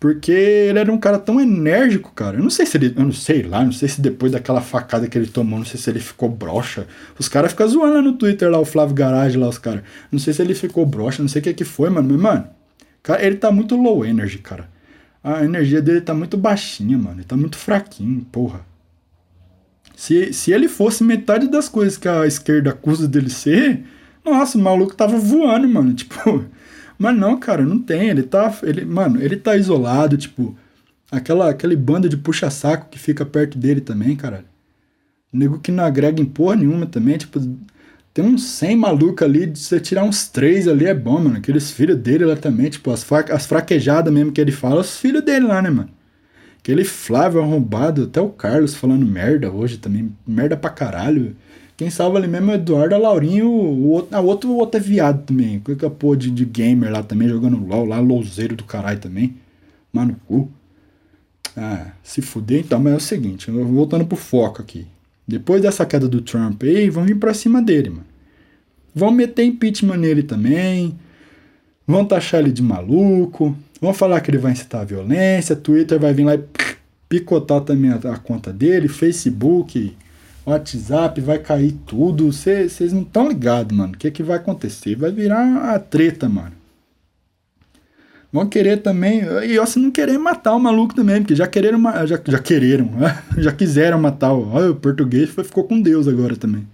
porque 0.00 0.30
ele 0.30 0.78
era 0.78 0.92
um 0.92 0.98
cara 0.98 1.18
tão 1.18 1.40
enérgico, 1.40 2.12
cara. 2.12 2.36
Eu 2.36 2.42
não 2.42 2.50
sei 2.50 2.64
se 2.66 2.76
ele. 2.76 2.94
Eu 2.96 3.04
não 3.04 3.12
sei 3.12 3.42
lá, 3.42 3.64
não 3.64 3.72
sei 3.72 3.88
se 3.88 4.00
depois 4.00 4.30
daquela 4.30 4.60
facada 4.60 5.08
que 5.08 5.18
ele 5.18 5.26
tomou, 5.26 5.58
não 5.58 5.66
sei 5.66 5.78
se 5.78 5.90
ele 5.90 5.98
ficou 5.98 6.28
broxa. 6.28 6.86
Os 7.18 7.28
caras 7.28 7.50
ficam 7.50 7.66
zoando 7.66 7.94
lá 7.94 8.02
no 8.02 8.12
Twitter, 8.12 8.48
lá, 8.48 8.60
o 8.60 8.64
Flávio 8.64 8.94
Garage, 8.94 9.36
lá, 9.36 9.48
os 9.48 9.58
caras. 9.58 9.82
Não 10.12 10.18
sei 10.20 10.32
se 10.32 10.40
ele 10.40 10.54
ficou 10.54 10.86
broxa, 10.86 11.20
não 11.20 11.28
sei 11.28 11.40
o 11.40 11.42
que 11.42 11.52
que 11.52 11.64
foi, 11.64 11.90
mano. 11.90 12.08
Mas, 12.10 12.22
mano, 12.22 12.48
cara, 13.02 13.24
ele 13.24 13.36
tá 13.36 13.50
muito 13.50 13.74
low 13.74 14.06
energy, 14.06 14.38
cara. 14.38 14.68
A 15.22 15.44
energia 15.44 15.82
dele 15.82 16.00
tá 16.00 16.14
muito 16.14 16.36
baixinha, 16.36 16.96
mano. 16.96 17.16
Ele 17.16 17.24
tá 17.24 17.36
muito 17.36 17.56
fraquinho, 17.58 18.24
porra. 18.30 18.60
Se, 19.96 20.32
se 20.32 20.52
ele 20.52 20.68
fosse 20.68 21.02
metade 21.02 21.48
das 21.48 21.68
coisas 21.68 21.96
que 21.96 22.08
a 22.08 22.24
esquerda 22.24 22.70
acusa 22.70 23.08
dele 23.08 23.30
ser, 23.30 23.82
nossa, 24.24 24.56
o 24.56 24.60
maluco 24.60 24.94
tava 24.94 25.18
voando, 25.18 25.68
mano. 25.68 25.92
Tipo. 25.94 26.44
Mas 26.98 27.16
não, 27.16 27.38
cara, 27.38 27.62
não 27.62 27.78
tem. 27.78 28.08
Ele 28.08 28.22
tá. 28.22 28.52
Ele, 28.62 28.84
mano, 28.84 29.22
ele 29.22 29.36
tá 29.36 29.56
isolado, 29.56 30.16
tipo. 30.16 30.56
Aquela, 31.10 31.48
aquele 31.48 31.74
bando 31.76 32.08
de 32.08 32.16
puxa-saco 32.18 32.88
que 32.90 32.98
fica 32.98 33.24
perto 33.24 33.56
dele 33.56 33.80
também, 33.80 34.14
caralho. 34.14 34.44
Nego 35.32 35.58
que 35.58 35.72
não 35.72 35.84
agrega 35.84 36.20
em 36.20 36.26
porra 36.26 36.56
nenhuma 36.56 36.86
também, 36.86 37.16
tipo. 37.16 37.40
Tem 38.12 38.24
uns 38.24 38.42
100 38.44 38.76
malucos 38.76 39.22
ali, 39.26 39.46
de 39.46 39.58
você 39.58 39.78
tirar 39.78 40.02
uns 40.02 40.28
3 40.28 40.66
ali 40.66 40.86
é 40.86 40.94
bom, 40.94 41.20
mano. 41.20 41.36
Aqueles 41.36 41.70
filhos 41.70 41.96
dele 41.96 42.24
lá 42.24 42.34
também, 42.36 42.68
tipo, 42.68 42.90
as, 42.90 43.04
fra 43.04 43.24
as 43.30 43.46
fraquejadas 43.46 44.12
mesmo 44.12 44.32
que 44.32 44.40
ele 44.40 44.50
fala, 44.50 44.80
os 44.80 44.98
filhos 44.98 45.22
dele 45.22 45.46
lá, 45.46 45.62
né, 45.62 45.70
mano? 45.70 45.90
Aquele 46.58 46.84
Flávio 46.84 47.40
arrombado, 47.40 48.04
até 48.04 48.20
o 48.20 48.28
Carlos 48.28 48.74
falando 48.74 49.06
merda 49.06 49.50
hoje 49.50 49.78
também, 49.78 50.12
merda 50.26 50.56
pra 50.56 50.68
caralho. 50.68 51.36
Quem 51.78 51.90
salva 51.90 52.18
ali 52.18 52.26
mesmo 52.26 52.50
é 52.50 52.54
o 52.54 52.56
Eduardo, 52.56 52.96
a 52.96 52.98
Laurinho, 52.98 53.48
o 53.48 53.90
outro, 53.90 54.16
a 54.16 54.20
outro, 54.20 54.50
o 54.50 54.56
outro 54.56 54.80
é 54.80 54.82
viado 54.82 55.24
também. 55.24 55.60
Que 55.60 55.86
é 55.86 55.88
pô 55.88 56.16
de, 56.16 56.28
de 56.28 56.44
gamer 56.44 56.90
lá 56.90 57.04
também, 57.04 57.28
jogando 57.28 57.64
LOL 57.64 57.84
lá, 57.84 58.00
louzeiro 58.00 58.56
do 58.56 58.64
caralho 58.64 58.98
também. 58.98 59.36
Mano, 59.92 60.16
cu. 60.26 60.50
Ah, 61.56 61.92
se 62.02 62.20
fuder 62.20 62.60
então, 62.60 62.80
mas 62.80 62.92
é 62.92 62.96
o 62.96 63.00
seguinte, 63.00 63.48
voltando 63.48 64.04
pro 64.04 64.16
foco 64.16 64.60
aqui. 64.60 64.88
Depois 65.26 65.62
dessa 65.62 65.86
queda 65.86 66.08
do 66.08 66.20
Trump 66.20 66.60
aí, 66.64 66.90
vão 66.90 67.04
vir 67.04 67.16
pra 67.16 67.32
cima 67.32 67.62
dele, 67.62 67.90
mano. 67.90 68.06
Vão 68.92 69.12
meter 69.12 69.44
impeachment 69.44 69.98
nele 69.98 70.24
também. 70.24 70.98
Vão 71.86 72.04
taxar 72.04 72.40
ele 72.40 72.50
de 72.50 72.62
maluco. 72.62 73.56
Vão 73.80 73.94
falar 73.94 74.20
que 74.20 74.32
ele 74.32 74.38
vai 74.38 74.50
incitar 74.50 74.80
a 74.80 74.84
violência. 74.84 75.54
Twitter 75.54 76.00
vai 76.00 76.12
vir 76.12 76.24
lá 76.24 76.34
e 76.34 76.42
picotar 77.08 77.60
também 77.60 77.92
a, 77.92 77.96
a 77.96 78.18
conta 78.18 78.52
dele. 78.52 78.88
Facebook, 78.88 79.96
WhatsApp, 80.48 81.20
vai 81.20 81.38
cair 81.38 81.72
tudo. 81.86 82.32
Vocês 82.32 82.92
não 82.92 83.02
estão 83.02 83.28
ligados, 83.28 83.76
mano. 83.76 83.94
O 83.94 83.96
que, 83.96 84.10
que 84.10 84.22
vai 84.22 84.36
acontecer? 84.36 84.94
Vai 84.96 85.10
virar 85.10 85.74
a 85.74 85.78
treta, 85.78 86.28
mano. 86.28 86.52
Vão 88.32 88.46
querer 88.46 88.82
também. 88.82 89.22
E 89.46 89.58
ó, 89.58 89.64
se 89.64 89.78
não 89.78 89.90
querer 89.90 90.18
matar 90.18 90.54
o 90.54 90.60
maluco 90.60 90.94
também, 90.94 91.20
porque 91.20 91.34
já 91.34 91.46
quereram. 91.46 91.82
Já, 92.06 92.20
já 92.26 92.38
quereram. 92.38 92.90
já 93.38 93.52
quiseram 93.52 93.98
matar. 93.98 94.32
Olha, 94.32 94.70
o 94.70 94.76
português 94.76 95.30
foi, 95.30 95.44
ficou 95.44 95.64
com 95.64 95.80
Deus 95.80 96.06
agora 96.06 96.36
também. 96.36 96.66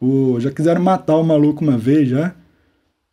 O, 0.00 0.38
já 0.40 0.50
quiseram 0.50 0.82
matar 0.82 1.16
o 1.16 1.24
maluco 1.24 1.62
uma 1.62 1.78
vez 1.78 2.08
já. 2.08 2.34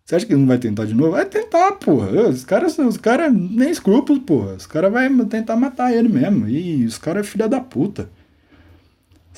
Você 0.05 0.15
acha 0.15 0.25
que 0.25 0.35
não 0.35 0.45
vai 0.45 0.57
tentar 0.57 0.85
de 0.85 0.93
novo? 0.93 1.11
Vai 1.11 1.25
tentar, 1.25 1.71
porra. 1.73 2.29
Os 2.29 2.43
caras, 2.43 2.77
os 2.77 2.97
caras 2.97 3.33
nem 3.33 3.69
escrúpulos, 3.69 4.21
porra. 4.23 4.55
Os 4.55 4.65
caras 4.65 4.91
vão 4.91 5.25
tentar 5.25 5.55
matar 5.55 5.93
ele 5.93 6.09
mesmo. 6.09 6.47
E 6.47 6.85
os 6.85 6.97
caras 6.97 7.25
é 7.25 7.29
filha 7.29 7.47
da 7.47 7.61
puta. 7.61 8.09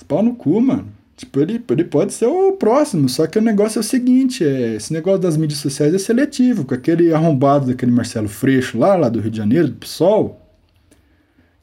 Pau 0.08 0.24
no 0.24 0.36
cu, 0.36 0.60
mano. 0.62 0.88
Tipo, 1.16 1.40
ele, 1.40 1.64
ele 1.70 1.84
pode 1.86 2.14
ser 2.14 2.26
o 2.26 2.52
próximo, 2.54 3.08
só 3.08 3.26
que 3.26 3.40
o 3.40 3.42
negócio 3.42 3.80
é 3.80 3.82
o 3.82 3.84
seguinte, 3.84 4.44
é, 4.44 4.76
esse 4.76 4.92
negócio 4.92 5.20
das 5.20 5.38
mídias 5.38 5.60
sociais 5.60 5.94
é 5.94 5.98
seletivo, 5.98 6.66
com 6.66 6.74
aquele 6.74 7.14
arrombado 7.14 7.68
daquele 7.68 7.92
Marcelo 7.92 8.28
Freixo 8.28 8.78
lá, 8.78 8.96
lá 8.96 9.08
do 9.08 9.22
Rio 9.22 9.32
de 9.32 9.38
Janeiro, 9.38 9.70
do 9.70 9.76
PSOL, 9.76 10.42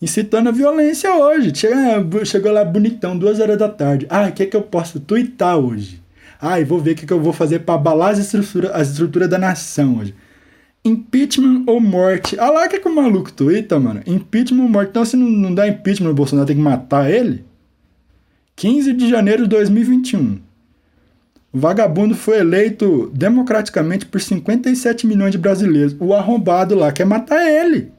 incitando 0.01 0.49
a 0.49 0.53
violência 0.53 1.15
hoje. 1.15 1.53
Chegou 2.25 2.51
lá 2.51 2.65
bonitão, 2.65 3.17
duas 3.17 3.41
horas 3.41 3.59
da 3.59 3.69
tarde. 3.69 4.07
Ah, 4.09 4.29
o 4.29 4.33
que 4.33 4.45
é 4.45 4.47
que 4.47 4.57
eu 4.57 4.63
posso 4.63 4.99
twittar 5.01 5.59
hoje? 5.59 6.03
Ah, 6.41 6.59
e 6.59 6.65
vou 6.65 6.81
ver 6.81 6.93
o 6.93 6.95
que, 6.97 7.05
é 7.05 7.07
que 7.07 7.13
eu 7.13 7.21
vou 7.21 7.33
fazer 7.33 7.61
para 7.61 7.75
abalar 7.75 8.11
as 8.11 8.19
estruturas 8.19 8.73
as 8.73 8.89
estrutura 8.91 9.29
da 9.29 9.39
nação 9.39 9.99
hoje. 9.99 10.15
Impeachment 10.85 11.65
ou 11.67 11.79
morte? 11.79 12.37
Ah 12.41 12.51
lá, 12.51 12.67
o 12.67 12.69
que, 12.69 12.77
é 12.77 12.79
que 12.81 12.89
o 12.89 12.95
maluco 12.95 13.33
twitta, 13.33 13.79
mano? 13.79 14.01
Impeachment 14.07 14.63
ou 14.63 14.69
morte? 14.69 14.89
Então, 14.89 15.05
se 15.05 15.17
não, 15.17 15.29
não 15.29 15.55
dá 15.55 15.69
impeachment, 15.69 16.11
o 16.11 16.15
Bolsonaro 16.15 16.47
tem 16.47 16.57
que 16.57 16.63
matar 16.63 17.09
ele? 17.09 17.45
15 18.63 18.93
de 18.93 19.11
janeiro 19.11 19.43
de 19.43 19.49
2021. 19.49 20.39
O 21.53 21.59
vagabundo 21.59 22.15
foi 22.15 22.39
eleito 22.39 23.11
democraticamente 23.13 24.07
por 24.07 24.21
57 24.21 25.05
milhões 25.05 25.33
de 25.33 25.39
brasileiros. 25.39 25.97
O 25.99 26.15
arrombado 26.15 26.77
lá 26.77 26.93
quer 26.93 27.05
matar 27.05 27.45
ele. 27.45 27.91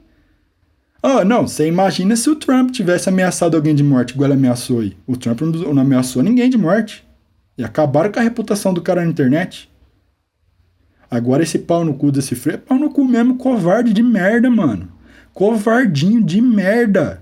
Oh, 1.03 1.25
não, 1.25 1.45
você 1.45 1.67
imagina 1.67 2.15
se 2.15 2.29
o 2.29 2.37
Trump 2.37 2.71
tivesse 2.71 3.09
ameaçado 3.09 3.57
alguém 3.57 3.75
de 3.75 3.83
morte, 3.83 4.13
igual 4.13 4.29
ele 4.29 4.39
ameaçou 4.39 4.79
aí. 4.79 4.95
O 5.05 5.17
Trump 5.17 5.41
não 5.41 5.81
ameaçou 5.81 6.23
ninguém 6.23 6.49
de 6.49 6.57
morte. 6.57 7.05
E 7.57 7.63
acabaram 7.65 8.09
com 8.09 8.19
a 8.19 8.23
reputação 8.23 8.73
do 8.73 8.81
cara 8.81 9.03
na 9.03 9.11
internet. 9.11 9.69
Agora 11.11 11.43
esse 11.43 11.59
pau 11.59 11.83
no 11.83 11.95
cu 11.95 12.09
desse 12.09 12.35
freio 12.35 12.55
é 12.55 12.57
pau 12.59 12.79
no 12.79 12.89
cu 12.89 13.03
mesmo, 13.03 13.35
covarde 13.35 13.91
de 13.91 14.01
merda, 14.01 14.49
mano. 14.49 14.87
Covardinho 15.33 16.23
de 16.23 16.39
merda 16.39 17.21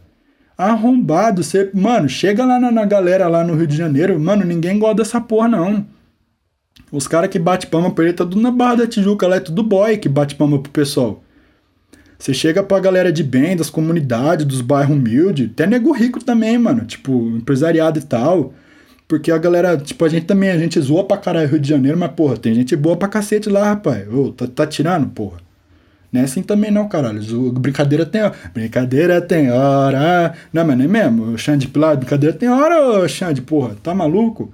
arrombado. 0.57 1.43
Você, 1.43 1.69
mano, 1.73 2.07
chega 2.07 2.45
lá 2.45 2.59
na, 2.59 2.71
na, 2.71 2.85
galera 2.85 3.27
lá 3.27 3.43
no 3.43 3.55
Rio 3.55 3.67
de 3.67 3.75
Janeiro, 3.75 4.19
mano, 4.19 4.45
ninguém 4.45 4.77
gosta 4.77 4.95
dessa 4.95 5.21
porra, 5.21 5.47
não. 5.47 5.85
Os 6.91 7.07
caras 7.07 7.29
que 7.29 7.39
bate 7.39 7.67
palma 7.67 7.91
pra 7.91 8.03
ele 8.03 8.13
tá 8.13 8.25
tudo 8.25 8.41
na 8.41 8.51
Barra 8.51 8.75
da 8.75 8.87
Tijuca 8.87 9.27
lá, 9.27 9.37
é 9.37 9.39
tudo 9.39 9.63
boy 9.63 9.97
que 9.97 10.09
bate 10.09 10.35
palma 10.35 10.59
pro 10.59 10.71
pessoal. 10.71 11.23
Você 12.19 12.33
chega 12.33 12.61
pra 12.61 12.79
galera 12.79 13.11
de 13.11 13.23
bem, 13.23 13.55
das 13.55 13.69
comunidades, 13.69 14.45
dos 14.45 14.61
bairros 14.61 14.95
humildes, 14.95 15.49
até 15.51 15.65
nego 15.65 15.91
rico 15.91 16.23
também, 16.23 16.57
mano, 16.57 16.85
tipo, 16.85 17.29
empresariado 17.29 17.97
e 17.97 18.03
tal. 18.03 18.53
Porque 19.07 19.31
a 19.31 19.37
galera, 19.37 19.75
tipo, 19.75 20.05
a 20.05 20.09
gente 20.09 20.25
também, 20.25 20.51
a 20.51 20.57
gente 20.57 20.79
zoa 20.79 21.03
pra 21.03 21.17
caralho 21.17 21.49
Rio 21.49 21.59
de 21.59 21.67
Janeiro, 21.67 21.97
mas, 21.97 22.11
porra, 22.11 22.37
tem 22.37 22.53
gente 22.53 22.75
boa 22.75 22.95
pra 22.95 23.07
cacete 23.07 23.49
lá, 23.49 23.65
rapaz. 23.65 24.07
Ô, 24.07 24.31
tá, 24.31 24.47
tá 24.47 24.67
tirando, 24.67 25.07
porra. 25.09 25.39
Não 26.11 26.21
é 26.21 26.23
assim 26.25 26.43
também 26.43 26.69
não, 26.71 26.87
caralho. 26.89 27.21
Brincadeira 27.53 28.05
tem 28.05 28.21
hora. 28.21 28.35
Brincadeira 28.53 29.21
tem 29.21 29.49
hora. 29.49 30.33
Não, 30.51 30.65
mas 30.65 30.79
é 30.79 30.87
mesmo? 30.87 31.23
O 31.31 31.37
Xande 31.37 31.67
Pilar, 31.67 31.95
brincadeira 31.95 32.35
tem 32.35 32.49
hora, 32.49 32.99
ô 32.99 33.07
Xande, 33.07 33.41
porra. 33.41 33.75
Tá 33.81 33.95
maluco? 33.95 34.53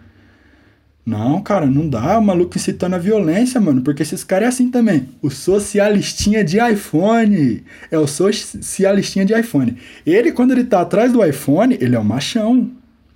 Não, 1.03 1.41
cara, 1.41 1.65
não 1.65 1.87
dá. 1.87 2.19
O 2.19 2.21
maluco 2.21 2.57
incitando 2.57 2.93
a 2.95 2.99
violência, 2.99 3.59
mano. 3.61 3.81
Porque 3.81 4.03
esses 4.03 4.23
caras 4.23 4.45
é 4.45 4.49
assim 4.49 4.69
também. 4.69 5.07
O 5.21 5.29
socialistinha 5.31 6.43
de 6.43 6.59
iPhone. 6.59 7.63
É 7.89 7.97
o 7.97 8.05
socialistinha 8.05 9.25
de 9.25 9.33
iPhone. 9.33 9.77
Ele, 10.05 10.33
quando 10.33 10.51
ele 10.51 10.65
tá 10.65 10.81
atrás 10.81 11.11
do 11.11 11.25
iPhone, 11.25 11.77
ele 11.79 11.95
é 11.95 11.99
o 11.99 12.03
machão. 12.03 12.69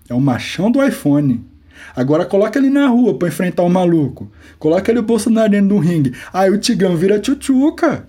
É 0.09 0.13
o 0.13 0.21
machão 0.21 0.71
do 0.71 0.81
iPhone. 0.83 1.45
Agora 1.95 2.25
coloca 2.25 2.57
ele 2.57 2.69
na 2.69 2.87
rua 2.87 3.19
pra 3.19 3.27
enfrentar 3.27 3.63
o 3.63 3.69
maluco. 3.69 4.31
Coloca 4.57 4.89
ele 4.89 4.99
o 4.99 5.03
Bolsonaro 5.03 5.51
dentro 5.51 5.69
do 5.69 5.77
ringue. 5.77 6.13
Aí 6.31 6.49
o 6.49 6.57
Tigão 6.57 6.95
vira 6.95 7.19
tchutchuca. 7.19 8.07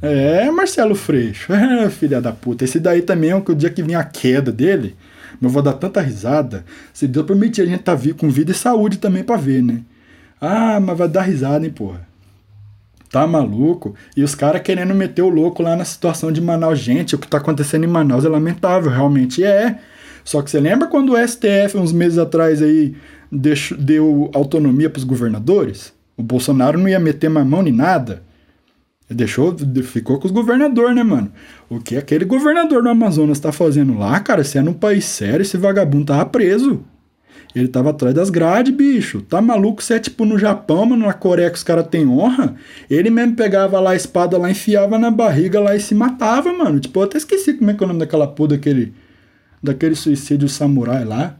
É, 0.00 0.50
Marcelo 0.50 0.94
Freixo. 0.94 1.52
É, 1.58 1.90
filha 1.90 2.20
da 2.20 2.32
puta. 2.32 2.64
Esse 2.64 2.78
daí 2.78 3.02
também 3.02 3.30
é 3.30 3.36
o 3.36 3.54
dia 3.54 3.70
que 3.70 3.82
vinha 3.82 3.98
a 3.98 4.04
queda 4.04 4.52
dele. 4.52 4.96
Eu 5.40 5.48
vou 5.48 5.62
dar 5.62 5.74
tanta 5.74 6.00
risada. 6.00 6.64
Se 6.92 7.06
Deus 7.06 7.26
permitir, 7.26 7.62
a 7.62 7.66
gente 7.66 7.82
tá 7.82 7.96
com 8.16 8.28
vida 8.30 8.50
e 8.50 8.54
saúde 8.54 8.98
também 8.98 9.22
pra 9.22 9.36
ver, 9.36 9.62
né? 9.62 9.82
Ah, 10.40 10.80
mas 10.80 10.96
vai 10.96 11.08
dar 11.08 11.22
risada, 11.22 11.64
hein, 11.64 11.72
porra. 11.72 12.06
Tá 13.10 13.26
maluco? 13.26 13.94
E 14.16 14.22
os 14.22 14.34
caras 14.34 14.62
querendo 14.62 14.94
meter 14.94 15.22
o 15.22 15.28
louco 15.28 15.62
lá 15.62 15.74
na 15.74 15.84
situação 15.84 16.30
de 16.30 16.40
Manaus. 16.40 16.78
Gente, 16.78 17.14
o 17.14 17.18
que 17.18 17.26
tá 17.26 17.38
acontecendo 17.38 17.84
em 17.84 17.88
Manaus 17.88 18.24
é 18.24 18.28
lamentável, 18.28 18.90
realmente 18.90 19.42
é. 19.42 19.78
Só 20.24 20.42
que 20.42 20.50
você 20.50 20.60
lembra 20.60 20.88
quando 20.88 21.14
o 21.14 21.28
STF, 21.28 21.76
uns 21.76 21.92
meses 21.92 22.18
atrás, 22.18 22.60
aí, 22.60 22.94
deixou, 23.32 23.78
deu 23.78 24.30
autonomia 24.34 24.90
pros 24.90 25.04
governadores? 25.04 25.92
O 26.16 26.22
Bolsonaro 26.22 26.78
não 26.78 26.88
ia 26.88 27.00
meter 27.00 27.30
mais 27.30 27.46
mão 27.46 27.62
nem 27.62 27.72
nada. 27.72 28.22
Deixou, 29.10 29.56
ficou 29.84 30.18
com 30.18 30.26
os 30.26 30.32
governadores, 30.32 30.94
né, 30.94 31.02
mano? 31.02 31.32
O 31.68 31.80
que 31.80 31.96
aquele 31.96 32.26
governador 32.26 32.82
do 32.82 32.90
Amazonas 32.90 33.40
tá 33.40 33.50
fazendo 33.50 33.96
lá, 33.98 34.20
cara? 34.20 34.44
Se 34.44 34.58
é 34.58 34.62
num 34.62 34.74
país 34.74 35.06
sério, 35.06 35.40
esse 35.40 35.56
vagabundo 35.56 36.06
tava 36.06 36.26
preso. 36.26 36.84
Ele 37.54 37.68
tava 37.68 37.90
atrás 37.90 38.14
das 38.14 38.28
grades, 38.28 38.74
bicho. 38.74 39.22
Tá 39.22 39.40
maluco? 39.40 39.82
Se 39.82 39.94
é 39.94 39.98
tipo 39.98 40.26
no 40.26 40.38
Japão, 40.38 40.84
mano, 40.84 41.06
na 41.06 41.14
Coreia 41.14 41.50
que 41.50 41.56
os 41.56 41.62
caras 41.62 41.86
têm 41.88 42.06
honra. 42.06 42.54
Ele 42.90 43.08
mesmo 43.08 43.34
pegava 43.34 43.80
lá 43.80 43.92
a 43.92 43.96
espada 43.96 44.36
lá, 44.36 44.50
enfiava 44.50 44.98
na 44.98 45.10
barriga 45.10 45.58
lá 45.58 45.74
e 45.74 45.80
se 45.80 45.94
matava, 45.94 46.52
mano. 46.52 46.78
Tipo, 46.78 47.00
eu 47.00 47.04
até 47.04 47.16
esqueci 47.16 47.54
como 47.54 47.70
é 47.70 47.74
que 47.74 47.82
é 47.82 47.86
o 47.86 47.88
nome 47.88 48.00
daquela 48.00 48.26
porra 48.26 48.50
daquele, 48.50 48.92
daquele 49.62 49.94
suicídio 49.94 50.48
samurai 50.50 51.04
lá. 51.04 51.36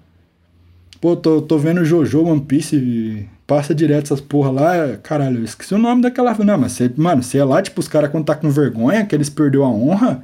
Pô, 1.01 1.15
tô, 1.15 1.43
tô 1.43 1.59
vendo 1.59 1.85
Jojo 1.85 2.25
One 2.25 2.41
Piece 2.41 3.29
passa 3.49 3.75
direto 3.75 4.05
essas 4.05 4.21
porra 4.21 4.51
lá, 4.51 4.97
caralho, 4.99 5.39
eu 5.39 5.45
esqueci 5.45 5.75
o 5.75 5.79
nome 5.79 6.03
daquela. 6.03 6.37
Não, 6.45 6.59
mas 6.59 6.73
você, 6.73 6.93
mano, 6.95 7.23
você 7.23 7.39
é 7.39 7.45
lá, 7.45 7.63
tipo, 7.63 7.81
os 7.81 7.89
caras 7.89 8.11
quando 8.11 8.27
tá 8.27 8.35
com 8.35 8.51
vergonha, 8.51 9.07
que 9.07 9.15
eles 9.15 9.31
perdeu 9.31 9.65
a 9.65 9.71
honra, 9.71 10.23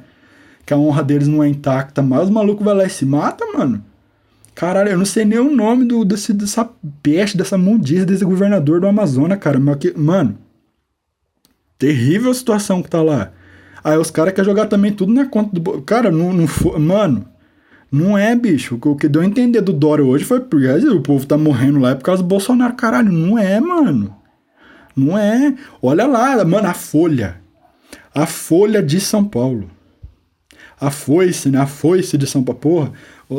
que 0.63 0.71
a 0.71 0.77
honra 0.77 1.03
deles 1.03 1.27
não 1.27 1.43
é 1.43 1.47
intacta, 1.49 2.03
mas 2.03 2.25
os 2.25 2.29
malucos 2.29 2.63
vai 2.63 2.75
lá 2.75 2.85
e 2.85 2.89
se 2.89 3.03
mata, 3.03 3.43
mano. 3.47 3.83
Caralho, 4.53 4.91
eu 4.91 4.97
não 4.97 5.05
sei 5.05 5.25
nem 5.25 5.39
o 5.39 5.53
nome 5.53 5.85
do, 5.85 6.05
desse, 6.05 6.31
dessa 6.33 6.69
peste, 7.01 7.35
dessa 7.35 7.57
mundiça 7.57 8.05
desse 8.05 8.23
governador 8.23 8.79
do 8.79 8.87
Amazonas, 8.87 9.39
cara. 9.39 9.59
Mas 9.59 9.77
que, 9.77 9.97
mano, 9.97 10.37
terrível 11.79 12.29
a 12.29 12.33
situação 12.33 12.83
que 12.83 12.89
tá 12.89 13.01
lá. 13.01 13.31
Aí 13.83 13.97
os 13.97 14.11
caras 14.11 14.33
querem 14.33 14.49
jogar 14.49 14.67
também 14.67 14.93
tudo 14.93 15.11
na 15.11 15.25
conta 15.25 15.59
do. 15.59 15.81
Cara, 15.81 16.11
não, 16.11 16.31
não 16.31 16.47
foi. 16.47 16.79
Mano, 16.79 17.25
não 17.91 18.17
é, 18.17 18.35
bicho. 18.35 18.79
O 18.83 18.95
que 18.95 19.07
deu 19.07 19.21
a 19.21 19.25
entender 19.25 19.61
do 19.61 19.71
Dória 19.73 20.03
hoje 20.03 20.25
foi 20.25 20.39
porque 20.39 20.67
o 20.87 21.01
povo 21.01 21.25
tá 21.25 21.37
morrendo 21.37 21.79
lá 21.79 21.91
é 21.91 21.95
por 21.95 22.03
causa 22.03 22.21
do 22.21 22.27
Bolsonaro. 22.27 22.73
Caralho, 22.73 23.11
não 23.11 23.37
é, 23.37 23.59
mano. 23.59 24.15
Não 24.95 25.17
é. 25.17 25.55
Olha 25.81 26.05
lá, 26.05 26.43
mano, 26.43 26.67
a 26.67 26.73
Folha. 26.73 27.41
A 28.13 28.25
Folha 28.25 28.81
de 28.81 28.99
São 28.99 29.23
Paulo. 29.23 29.69
A 30.79 30.91
foice, 30.91 31.49
né? 31.49 31.59
A 31.59 31.67
foice 31.67 32.17
de 32.17 32.27
São 32.27 32.43
Paulo. 32.43 32.59
Porra, 32.59 32.91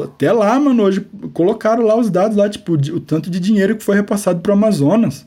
até 0.05 0.33
lá, 0.33 0.59
mano, 0.59 0.83
hoje 0.83 1.07
colocaram 1.33 1.85
lá 1.85 1.97
os 1.97 2.11
dados 2.11 2.37
lá, 2.37 2.49
tipo, 2.49 2.73
o 2.73 3.01
tanto 3.01 3.31
de 3.31 3.39
dinheiro 3.39 3.77
que 3.77 3.85
foi 3.85 3.97
repassado 3.97 4.41
pro 4.41 4.53
Amazonas. 4.53 5.27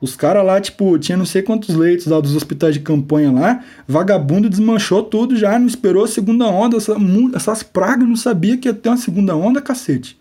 Os 0.00 0.14
caras 0.14 0.44
lá, 0.44 0.60
tipo, 0.60 0.98
tinha 0.98 1.16
não 1.16 1.24
sei 1.24 1.42
quantos 1.42 1.74
leitos 1.74 2.06
lá 2.06 2.20
dos 2.20 2.36
hospitais 2.36 2.74
de 2.74 2.80
campanha 2.80 3.32
lá, 3.32 3.64
vagabundo 3.88 4.50
desmanchou 4.50 5.02
tudo 5.02 5.36
já, 5.36 5.58
não 5.58 5.66
esperou 5.66 6.04
a 6.04 6.08
segunda 6.08 6.46
onda, 6.46 6.76
essa, 6.76 6.94
essas 7.34 7.62
pragas 7.62 8.06
não 8.06 8.16
sabia 8.16 8.58
que 8.58 8.68
ia 8.68 8.74
ter 8.74 8.90
uma 8.90 8.98
segunda 8.98 9.34
onda, 9.34 9.60
cacete. 9.62 10.18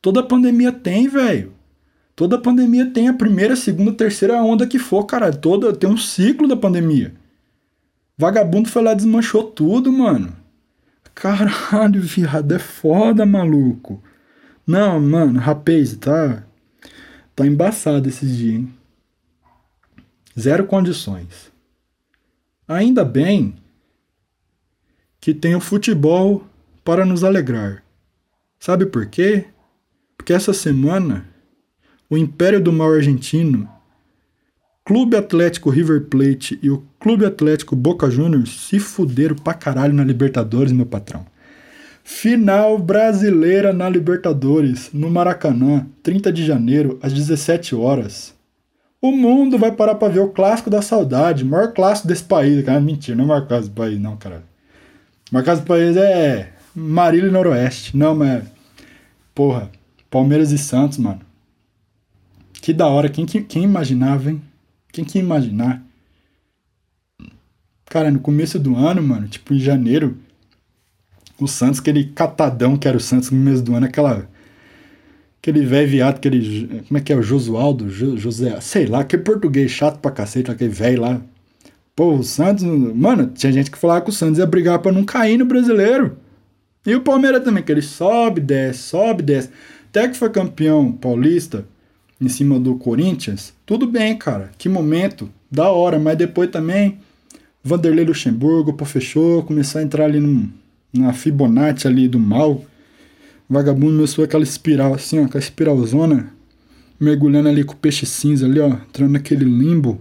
Toda 0.00 0.22
pandemia 0.22 0.70
tem, 0.70 1.08
velho. 1.08 1.52
Toda 2.14 2.38
pandemia 2.38 2.86
tem 2.86 3.08
a 3.08 3.14
primeira, 3.14 3.56
segunda, 3.56 3.92
terceira 3.92 4.42
onda 4.42 4.66
que 4.66 4.78
for, 4.78 5.04
cara. 5.04 5.32
Toda, 5.32 5.72
tem 5.72 5.90
um 5.90 5.96
ciclo 5.96 6.46
da 6.46 6.56
pandemia. 6.56 7.14
Vagabundo 8.16 8.68
foi 8.68 8.82
lá 8.82 8.94
desmanchou 8.94 9.44
tudo, 9.44 9.90
mano. 9.92 10.32
Caralho, 11.14 12.00
viado, 12.00 12.52
é 12.52 12.58
foda, 12.58 13.26
maluco. 13.26 14.02
Não, 14.66 15.00
mano, 15.00 15.40
rapaz, 15.40 15.96
tá. 15.96 16.44
Tá 17.34 17.46
embaçado 17.46 18.08
esses 18.08 18.36
dias, 18.36 18.54
hein? 18.54 18.79
Zero 20.40 20.64
condições. 20.64 21.52
Ainda 22.66 23.04
bem 23.04 23.54
que 25.20 25.34
tem 25.34 25.54
o 25.54 25.60
futebol 25.60 26.46
para 26.82 27.04
nos 27.04 27.22
alegrar. 27.22 27.84
Sabe 28.58 28.86
por 28.86 29.06
quê? 29.06 29.44
Porque 30.16 30.32
essa 30.32 30.52
semana 30.52 31.26
o 32.08 32.16
Império 32.16 32.60
do 32.60 32.72
Mal 32.72 32.94
Argentino, 32.94 33.68
Clube 34.84 35.16
Atlético 35.16 35.68
River 35.68 36.06
Plate 36.06 36.58
e 36.62 36.70
o 36.70 36.82
Clube 36.98 37.24
Atlético 37.24 37.76
Boca 37.76 38.10
Juniors 38.10 38.66
se 38.66 38.80
fuderam 38.80 39.36
pra 39.36 39.54
caralho 39.54 39.94
na 39.94 40.02
Libertadores, 40.02 40.72
meu 40.72 40.86
patrão. 40.86 41.24
Final 42.02 42.78
brasileira 42.78 43.72
na 43.72 43.88
Libertadores, 43.88 44.90
no 44.92 45.10
Maracanã, 45.10 45.86
30 46.02 46.32
de 46.32 46.44
janeiro, 46.44 46.98
às 47.02 47.12
17 47.12 47.74
horas. 47.74 48.34
O 49.02 49.12
mundo 49.12 49.56
vai 49.56 49.72
parar 49.72 49.94
pra 49.94 50.08
ver 50.08 50.20
o 50.20 50.28
clássico 50.28 50.68
da 50.68 50.82
saudade, 50.82 51.42
o 51.42 51.46
maior 51.46 51.72
clássico 51.72 52.06
desse 52.06 52.24
país. 52.24 52.62
Cara, 52.64 52.80
mentira, 52.80 53.16
não 53.16 53.24
é 53.24 53.26
o 53.26 53.28
maior 53.28 53.48
clássico 53.48 53.74
do 53.74 53.78
país, 53.78 53.98
não, 53.98 54.16
cara. 54.16 54.44
O 55.30 55.34
maior 55.34 55.44
clássico 55.44 55.66
do 55.66 55.68
país 55.68 55.96
é 55.96 56.52
Marília 56.74 57.28
e 57.28 57.32
Noroeste. 57.32 57.96
Não, 57.96 58.14
mas. 58.14 58.44
Porra, 59.34 59.70
Palmeiras 60.10 60.50
e 60.52 60.58
Santos, 60.58 60.98
mano. 60.98 61.20
Que 62.52 62.74
da 62.74 62.88
hora. 62.88 63.08
Quem, 63.08 63.24
quem, 63.24 63.42
quem 63.42 63.64
imaginava, 63.64 64.30
hein? 64.30 64.42
Quem 64.92 65.04
que 65.04 65.18
imaginar? 65.18 65.82
Cara, 67.86 68.10
no 68.10 68.20
começo 68.20 68.58
do 68.58 68.76
ano, 68.76 69.02
mano, 69.02 69.26
tipo 69.26 69.52
em 69.52 69.58
janeiro, 69.58 70.16
o 71.40 71.48
Santos, 71.48 71.80
aquele 71.80 72.04
catadão 72.04 72.76
que 72.76 72.86
era 72.86 72.96
o 72.96 73.00
Santos 73.00 73.30
no 73.30 73.38
começo 73.38 73.62
do 73.62 73.74
ano, 73.74 73.86
aquela. 73.86 74.28
Aquele 75.40 75.64
velho 75.64 75.88
viado, 75.88 76.16
aquele. 76.16 76.82
Como 76.86 76.98
é 76.98 77.00
que 77.00 77.12
é? 77.12 77.16
O 77.16 77.22
Josualdo? 77.22 77.88
Jo, 77.88 78.16
José. 78.18 78.60
Sei 78.60 78.86
lá, 78.86 79.00
aquele 79.00 79.22
português 79.22 79.70
chato 79.70 79.98
pra 79.98 80.10
cacete, 80.10 80.50
aquele 80.50 80.70
velho 80.70 81.00
lá. 81.00 81.22
Pô, 81.96 82.14
o 82.16 82.22
Santos. 82.22 82.62
Mano, 82.62 83.28
tinha 83.34 83.50
gente 83.50 83.70
que 83.70 83.78
falava 83.78 84.02
que 84.02 84.10
o 84.10 84.12
Santos 84.12 84.38
ia 84.38 84.46
brigar 84.46 84.78
pra 84.80 84.92
não 84.92 85.02
cair 85.02 85.38
no 85.38 85.46
brasileiro. 85.46 86.18
E 86.84 86.94
o 86.94 87.00
Palmeiras 87.00 87.42
também, 87.42 87.62
que 87.62 87.72
ele 87.72 87.82
sobe, 87.82 88.40
desce, 88.40 88.80
sobe, 88.80 89.22
desce. 89.22 89.50
Até 89.88 90.08
que 90.08 90.16
foi 90.16 90.30
campeão 90.30 90.92
paulista 90.92 91.64
em 92.20 92.28
cima 92.28 92.60
do 92.60 92.76
Corinthians, 92.76 93.54
tudo 93.64 93.86
bem, 93.86 94.16
cara. 94.16 94.50
Que 94.58 94.68
momento, 94.68 95.30
da 95.50 95.70
hora. 95.70 95.98
Mas 95.98 96.18
depois 96.18 96.50
também, 96.50 96.98
Vanderlei 97.64 98.04
Luxemburgo, 98.04 98.74
pô, 98.74 98.84
fechou, 98.84 99.42
começou 99.42 99.80
a 99.80 99.84
entrar 99.84 100.04
ali 100.04 100.20
no, 100.20 100.50
na 100.92 101.14
Fibonacci 101.14 101.86
ali 101.86 102.08
do 102.08 102.18
mal. 102.18 102.62
Vagabundo 103.50 103.96
começou 103.96 104.24
aquela 104.24 104.44
espiral 104.44 104.94
assim, 104.94 105.18
ó, 105.18 105.24
aquela 105.24 105.42
espiralzona, 105.42 106.32
mergulhando 107.00 107.48
ali 107.48 107.64
com 107.64 107.72
o 107.72 107.76
peixe 107.76 108.06
cinza 108.06 108.46
ali, 108.46 108.60
ó, 108.60 108.68
entrando 108.68 109.10
naquele 109.10 109.44
limbo. 109.44 110.00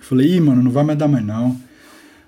Falei, 0.00 0.36
ih, 0.36 0.40
mano, 0.40 0.62
não 0.62 0.70
vai 0.70 0.82
mais 0.82 0.98
dar 0.98 1.08
mais 1.08 1.22
não. 1.22 1.60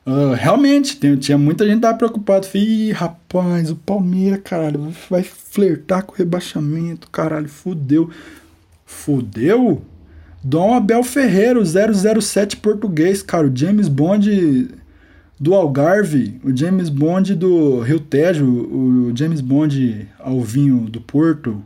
Uh, 0.05 0.35
realmente, 0.35 0.99
tem, 0.99 1.17
tinha 1.17 1.39
muita 1.39 1.65
gente 1.65 1.77
que 1.77 1.83
tava 1.83 1.97
preocupado. 1.97 2.47
Falei, 2.47 2.67
Ih, 2.67 2.93
rapaz, 2.93 3.71
o 3.71 3.77
Palmeiras, 3.77 4.41
caralho, 4.45 4.93
vai 5.09 5.23
flertar 5.23 6.03
com 6.03 6.13
o 6.13 6.17
rebaixamento, 6.17 7.09
caralho, 7.11 7.49
fudeu. 7.49 8.11
Fudeu? 8.85 9.83
Dom 10.45 10.75
Abel 10.75 11.03
Ferreira, 11.03 11.61
007 11.65 12.59
português, 12.59 13.23
cara, 13.23 13.47
o 13.47 13.57
James 13.57 13.89
Bond 13.89 14.69
do 15.41 15.55
Algarve, 15.55 16.41
o 16.43 16.55
James 16.55 16.89
Bond 16.89 17.35
do 17.35 17.81
Rio 17.81 18.01
Tejo, 18.01 18.47
o 18.47 19.13
James 19.17 19.41
Bond 19.41 20.09
ao 20.19 20.41
vinho 20.41 20.81
do 20.91 21.01
Porto 21.01 21.63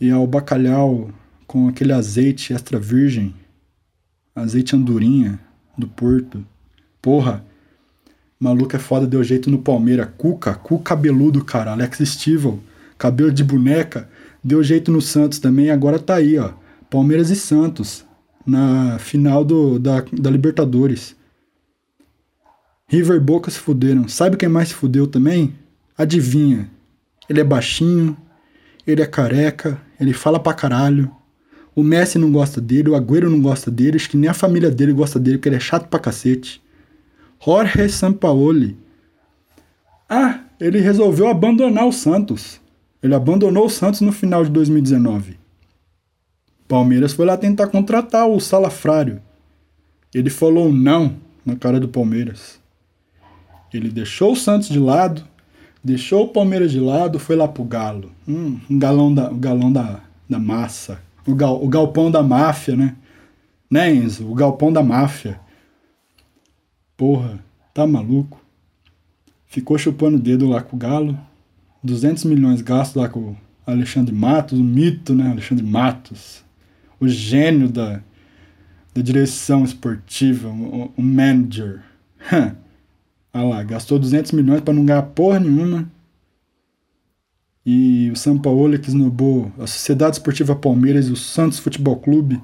e 0.00 0.10
ao 0.10 0.26
bacalhau 0.26 1.10
com 1.46 1.68
aquele 1.68 1.92
azeite 1.92 2.52
extra 2.52 2.78
virgem, 2.78 3.34
azeite 4.34 4.76
andorinha 4.76 5.40
do 5.76 5.88
Porto. 5.88 6.44
Porra, 7.00 7.44
maluco 8.38 8.76
é 8.76 8.78
foda, 8.78 9.06
deu 9.06 9.24
jeito 9.24 9.50
no 9.50 9.58
Palmeiras. 9.58 10.08
Cuca, 10.18 10.54
cu 10.54 10.78
cabeludo, 10.78 11.44
cara. 11.44 11.72
Alex 11.72 11.98
Stivel, 12.04 12.60
cabelo 12.98 13.32
de 13.32 13.42
boneca. 13.42 14.08
Deu 14.44 14.62
jeito 14.62 14.92
no 14.92 15.00
Santos 15.00 15.38
também. 15.38 15.70
Agora 15.70 15.98
tá 15.98 16.16
aí, 16.16 16.38
ó. 16.38 16.52
Palmeiras 16.90 17.30
e 17.30 17.36
Santos 17.36 18.04
na 18.46 18.98
final 18.98 19.44
do, 19.44 19.78
da, 19.78 20.04
da 20.12 20.30
Libertadores. 20.30 21.16
River 22.90 23.18
e 23.18 23.20
Boca 23.20 23.48
se 23.52 23.58
fuderam. 23.60 24.08
Sabe 24.08 24.36
quem 24.36 24.48
mais 24.48 24.70
se 24.70 24.74
fudeu 24.74 25.06
também? 25.06 25.54
Adivinha. 25.96 26.68
Ele 27.28 27.40
é 27.40 27.44
baixinho, 27.44 28.16
ele 28.84 29.00
é 29.00 29.06
careca, 29.06 29.80
ele 30.00 30.12
fala 30.12 30.40
pra 30.40 30.52
caralho. 30.52 31.08
O 31.72 31.84
Messi 31.84 32.18
não 32.18 32.32
gosta 32.32 32.60
dele, 32.60 32.90
o 32.90 32.96
Agüero 32.96 33.30
não 33.30 33.40
gosta 33.40 33.70
dele, 33.70 33.94
acho 33.94 34.10
que 34.10 34.16
nem 34.16 34.28
a 34.28 34.34
família 34.34 34.72
dele 34.72 34.92
gosta 34.92 35.20
dele, 35.20 35.38
porque 35.38 35.48
ele 35.48 35.54
é 35.54 35.60
chato 35.60 35.86
pra 35.86 36.00
cacete. 36.00 36.60
Jorge 37.40 37.88
Sampaoli. 37.90 38.76
Ah, 40.08 40.40
ele 40.58 40.80
resolveu 40.80 41.28
abandonar 41.28 41.86
o 41.86 41.92
Santos. 41.92 42.60
Ele 43.00 43.14
abandonou 43.14 43.66
o 43.66 43.70
Santos 43.70 44.00
no 44.00 44.10
final 44.10 44.44
de 44.44 44.50
2019. 44.50 45.38
Palmeiras 46.66 47.12
foi 47.12 47.24
lá 47.24 47.36
tentar 47.36 47.68
contratar 47.68 48.26
o 48.26 48.40
Salafrário. 48.40 49.22
Ele 50.12 50.28
falou 50.28 50.72
não 50.72 51.14
na 51.46 51.54
cara 51.54 51.78
do 51.78 51.88
Palmeiras. 51.88 52.59
Ele 53.72 53.88
deixou 53.88 54.32
o 54.32 54.36
Santos 54.36 54.68
de 54.68 54.78
lado, 54.78 55.22
deixou 55.82 56.24
o 56.24 56.28
Palmeiras 56.28 56.72
de 56.72 56.80
lado, 56.80 57.18
foi 57.18 57.36
lá 57.36 57.46
pro 57.46 57.64
Galo. 57.64 58.10
Hum, 58.26 58.58
um 58.68 58.78
galão 58.78 59.12
da, 59.12 59.30
o 59.30 59.36
galão 59.36 59.72
da, 59.72 60.00
da 60.28 60.38
massa. 60.38 61.00
O, 61.26 61.34
gal, 61.34 61.62
o 61.62 61.68
galpão 61.68 62.10
da 62.10 62.22
máfia, 62.22 62.76
né? 62.76 62.96
Né, 63.70 63.94
Enzo? 63.94 64.28
O 64.28 64.34
galpão 64.34 64.72
da 64.72 64.82
máfia. 64.82 65.38
Porra, 66.96 67.38
tá 67.72 67.86
maluco? 67.86 68.40
Ficou 69.46 69.78
chupando 69.78 70.16
o 70.16 70.20
dedo 70.20 70.48
lá 70.48 70.60
com 70.62 70.76
o 70.76 70.78
Galo. 70.78 71.18
200 71.82 72.24
milhões 72.24 72.60
gastos 72.60 73.00
lá 73.00 73.08
com 73.08 73.20
o 73.20 73.36
Alexandre 73.66 74.14
Matos, 74.14 74.58
o 74.58 74.64
mito, 74.64 75.14
né? 75.14 75.30
Alexandre 75.30 75.64
Matos. 75.64 76.44
O 76.98 77.08
gênio 77.08 77.68
da, 77.68 78.00
da 78.94 79.00
direção 79.00 79.64
esportiva, 79.64 80.48
o, 80.48 80.92
o 80.96 81.02
manager. 81.02 81.80
Olha 83.32 83.44
lá, 83.44 83.62
gastou 83.62 83.98
200 83.98 84.32
milhões 84.32 84.60
para 84.60 84.74
não 84.74 84.84
ganhar 84.84 85.02
porra 85.02 85.38
nenhuma. 85.38 85.90
E 87.64 88.10
o 88.10 88.16
São 88.16 88.38
Paulo 88.38 88.78
que 88.78 88.88
esnobou 88.88 89.52
a 89.58 89.66
Sociedade 89.66 90.16
Esportiva 90.16 90.56
Palmeiras 90.56 91.08
e 91.08 91.12
o 91.12 91.16
Santos 91.16 91.58
Futebol 91.58 91.96
Clube. 91.96 92.40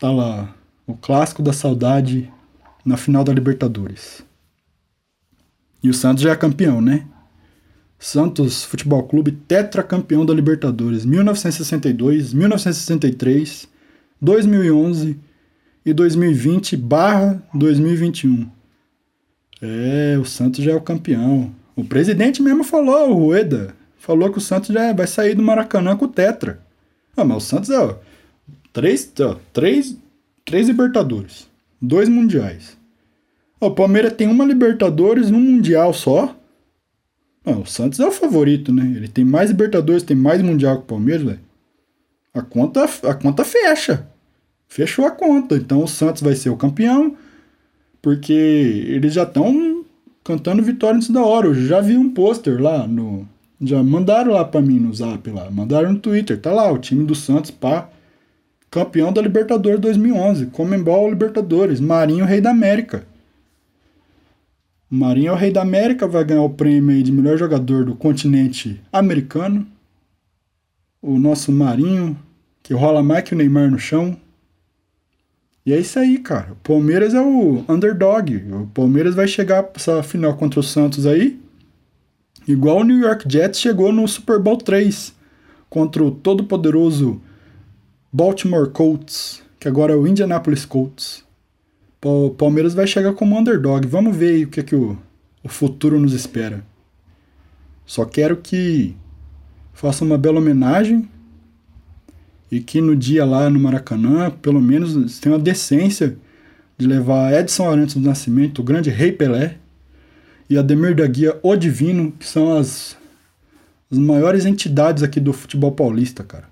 Tá 0.00 0.10
lá, 0.10 0.54
o 0.86 0.94
clássico 0.94 1.42
da 1.42 1.52
saudade 1.52 2.32
na 2.84 2.96
final 2.96 3.22
da 3.22 3.32
Libertadores. 3.32 4.24
E 5.82 5.88
o 5.88 5.94
Santos 5.94 6.22
já 6.22 6.32
é 6.32 6.36
campeão, 6.36 6.80
né? 6.80 7.06
Santos 7.98 8.64
Futebol 8.64 9.02
Clube 9.04 9.32
tetracampeão 9.32 10.24
da 10.24 10.32
Libertadores 10.32 11.04
1962, 11.04 12.32
1963, 12.32 13.68
2011 14.20 15.18
e 15.84 15.92
2020 15.92 16.76
barra 16.76 17.42
2021. 17.54 18.59
É, 19.62 20.16
o 20.18 20.24
Santos 20.24 20.64
já 20.64 20.72
é 20.72 20.74
o 20.74 20.80
campeão. 20.80 21.54
O 21.76 21.84
presidente 21.84 22.42
mesmo 22.42 22.64
falou, 22.64 23.10
o 23.10 23.14
Rueda, 23.14 23.74
falou 23.98 24.30
que 24.30 24.38
o 24.38 24.40
Santos 24.40 24.70
já 24.74 24.92
vai 24.92 25.06
sair 25.06 25.34
do 25.34 25.42
Maracanã 25.42 25.96
com 25.96 26.06
o 26.06 26.08
tetra. 26.08 26.60
Ah, 27.16 27.24
mas 27.24 27.44
o 27.44 27.46
Santos 27.46 27.70
é 27.70 27.78
ó, 27.78 27.96
três, 28.72 29.12
ó, 29.20 29.36
três, 29.52 29.96
três 30.44 30.68
Libertadores. 30.68 31.48
Dois 31.80 32.08
mundiais. 32.08 32.76
O 33.60 33.70
Palmeiras 33.70 34.14
tem 34.14 34.26
uma 34.26 34.44
Libertadores 34.44 35.30
num 35.30 35.40
Mundial 35.40 35.92
só. 35.92 36.34
Não, 37.44 37.60
o 37.60 37.66
Santos 37.66 38.00
é 38.00 38.06
o 38.06 38.12
favorito, 38.12 38.72
né? 38.72 38.92
Ele 38.96 39.08
tem 39.08 39.24
mais 39.24 39.50
Libertadores, 39.50 40.02
tem 40.02 40.16
mais 40.16 40.40
Mundial 40.40 40.76
que 40.76 40.82
o 40.82 40.86
Palmeiras, 40.86 41.22
velho. 41.22 41.40
A 42.32 42.40
conta, 42.40 42.84
a 42.84 43.14
conta 43.14 43.44
fecha. 43.44 44.06
Fechou 44.66 45.04
a 45.04 45.10
conta. 45.10 45.56
Então 45.56 45.82
o 45.82 45.88
Santos 45.88 46.22
vai 46.22 46.34
ser 46.34 46.48
o 46.48 46.56
campeão. 46.56 47.16
Porque 48.02 48.32
eles 48.32 49.14
já 49.14 49.24
estão 49.24 49.84
cantando 50.24 50.62
vitória 50.62 50.96
antes 50.96 51.10
da 51.10 51.22
hora. 51.22 51.48
Eu 51.48 51.54
já 51.54 51.80
vi 51.80 51.96
um 51.96 52.10
pôster 52.10 52.60
lá 52.60 52.86
no. 52.86 53.26
Já 53.60 53.82
mandaram 53.82 54.32
lá 54.32 54.44
para 54.44 54.60
mim 54.60 54.78
no 54.78 54.92
zap 54.94 55.28
lá. 55.30 55.50
Mandaram 55.50 55.92
no 55.92 55.98
Twitter. 55.98 56.40
Tá 56.40 56.52
lá, 56.52 56.72
o 56.72 56.78
time 56.78 57.04
do 57.04 57.14
Santos, 57.14 57.50
pá 57.50 57.88
campeão 58.70 59.12
da 59.12 59.20
Libertadores 59.20 59.80
2011, 59.80 60.46
Comembol 60.46 61.10
Libertadores, 61.10 61.80
Marinho 61.80 62.24
Rei 62.24 62.40
da 62.40 62.50
América. 62.50 63.04
Marinho 64.88 65.30
é 65.30 65.32
o 65.32 65.36
Rei 65.36 65.52
da 65.52 65.62
América, 65.62 66.06
vai 66.06 66.24
ganhar 66.24 66.42
o 66.42 66.50
prêmio 66.50 67.02
de 67.02 67.12
melhor 67.12 67.36
jogador 67.36 67.84
do 67.84 67.94
continente 67.94 68.80
americano. 68.92 69.66
O 71.02 71.18
nosso 71.18 71.50
Marinho, 71.50 72.16
que 72.62 72.74
rola 72.74 73.02
mais 73.02 73.24
que 73.24 73.34
o 73.34 73.36
Neymar 73.36 73.70
no 73.70 73.78
chão. 73.78 74.16
E 75.70 75.72
é 75.72 75.78
isso 75.78 76.00
aí, 76.00 76.18
cara. 76.18 76.50
O 76.50 76.56
Palmeiras 76.56 77.14
é 77.14 77.20
o 77.20 77.64
underdog. 77.68 78.44
O 78.52 78.66
Palmeiras 78.74 79.14
vai 79.14 79.28
chegar 79.28 79.70
essa 79.72 80.02
final 80.02 80.36
contra 80.36 80.58
o 80.58 80.64
Santos 80.64 81.06
aí. 81.06 81.40
Igual 82.48 82.78
o 82.78 82.84
New 82.84 82.98
York 82.98 83.24
Jets 83.32 83.60
chegou 83.60 83.92
no 83.92 84.08
Super 84.08 84.40
Bowl 84.40 84.56
3 84.56 85.14
contra 85.68 86.02
o 86.02 86.10
todo-poderoso 86.10 87.22
Baltimore 88.12 88.68
Colts, 88.70 89.44
que 89.60 89.68
agora 89.68 89.92
é 89.92 89.96
o 89.96 90.08
Indianapolis 90.08 90.64
Colts. 90.64 91.22
O 92.04 92.30
Palmeiras 92.30 92.74
vai 92.74 92.88
chegar 92.88 93.12
como 93.12 93.38
underdog. 93.38 93.86
Vamos 93.86 94.16
ver 94.16 94.30
aí 94.30 94.44
o 94.46 94.48
que, 94.48 94.58
é 94.58 94.64
que 94.64 94.74
o, 94.74 94.98
o 95.40 95.48
futuro 95.48 96.00
nos 96.00 96.12
espera. 96.12 96.64
Só 97.86 98.04
quero 98.04 98.38
que 98.38 98.96
faça 99.72 100.04
uma 100.04 100.18
bela 100.18 100.40
homenagem 100.40 101.08
e 102.50 102.60
que 102.60 102.80
no 102.80 102.96
dia 102.96 103.24
lá 103.24 103.48
no 103.48 103.60
Maracanã, 103.60 104.30
pelo 104.30 104.60
menos, 104.60 105.18
tenha 105.20 105.34
uma 105.34 105.40
decência 105.40 106.16
de 106.76 106.86
levar 106.86 107.32
Edson 107.32 107.70
Arantes 107.70 107.94
do 107.94 108.00
Nascimento, 108.00 108.60
o 108.60 108.64
grande 108.64 108.90
rei 108.90 109.12
Pelé, 109.12 109.58
e 110.48 110.58
Ademir 110.58 110.96
da 110.96 111.06
Guia, 111.06 111.38
o 111.42 111.54
Divino, 111.54 112.10
que 112.12 112.26
são 112.26 112.56
as, 112.56 112.96
as 113.90 113.98
maiores 113.98 114.44
entidades 114.44 115.02
aqui 115.02 115.20
do 115.20 115.32
futebol 115.32 115.70
paulista, 115.70 116.24
cara. 116.24 116.48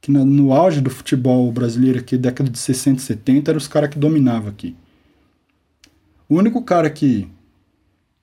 Que 0.00 0.10
no, 0.12 0.24
no 0.24 0.52
auge 0.52 0.80
do 0.80 0.90
futebol 0.90 1.50
brasileiro 1.50 1.98
aqui, 1.98 2.16
década 2.16 2.48
de 2.48 2.58
60 2.58 2.98
e 2.98 3.02
70, 3.02 3.50
eram 3.50 3.58
os 3.58 3.66
caras 3.66 3.90
que 3.90 3.98
dominavam 3.98 4.50
aqui. 4.50 4.76
O 6.28 6.36
único 6.36 6.62
cara 6.62 6.88
que 6.88 7.26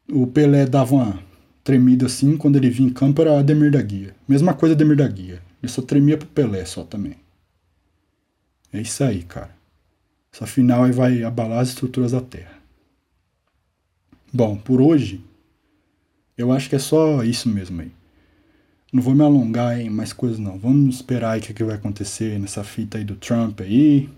o 0.09 0.25
Pelé 0.27 0.65
dava 0.65 0.95
uma 0.95 1.19
tremida 1.63 2.05
assim 2.05 2.37
quando 2.37 2.55
ele 2.55 2.69
vinha 2.69 2.89
em 2.89 2.93
campo 2.93 3.21
era 3.21 3.37
Ademir 3.37 3.71
da 3.71 3.81
Guia. 3.81 4.15
Mesma 4.27 4.53
coisa 4.53 4.75
Ademir 4.75 4.95
da 4.95 5.07
Guia. 5.07 5.41
Ele 5.61 5.71
só 5.71 5.81
tremia 5.81 6.17
pro 6.17 6.27
Pelé 6.27 6.65
só 6.65 6.83
também. 6.83 7.17
É 8.73 8.81
isso 8.81 9.03
aí, 9.03 9.23
cara. 9.23 9.55
Essa 10.33 10.47
final 10.47 10.83
aí 10.83 10.91
vai 10.91 11.23
abalar 11.23 11.59
as 11.59 11.69
estruturas 11.69 12.13
da 12.13 12.21
Terra. 12.21 12.59
Bom, 14.33 14.55
por 14.55 14.79
hoje, 14.81 15.23
eu 16.37 16.51
acho 16.51 16.69
que 16.69 16.75
é 16.75 16.79
só 16.79 17.23
isso 17.23 17.49
mesmo 17.49 17.81
aí. 17.81 17.91
Não 18.91 19.01
vou 19.01 19.13
me 19.13 19.23
alongar 19.23 19.79
em 19.79 19.89
mais 19.89 20.13
coisas 20.13 20.39
não. 20.39 20.57
Vamos 20.57 20.95
esperar 20.95 21.31
aí 21.31 21.39
o 21.39 21.43
que, 21.43 21.53
que 21.53 21.63
vai 21.63 21.75
acontecer 21.75 22.39
nessa 22.39 22.63
fita 22.63 22.97
aí 22.97 23.03
do 23.03 23.15
Trump 23.15 23.61
aí. 23.61 24.09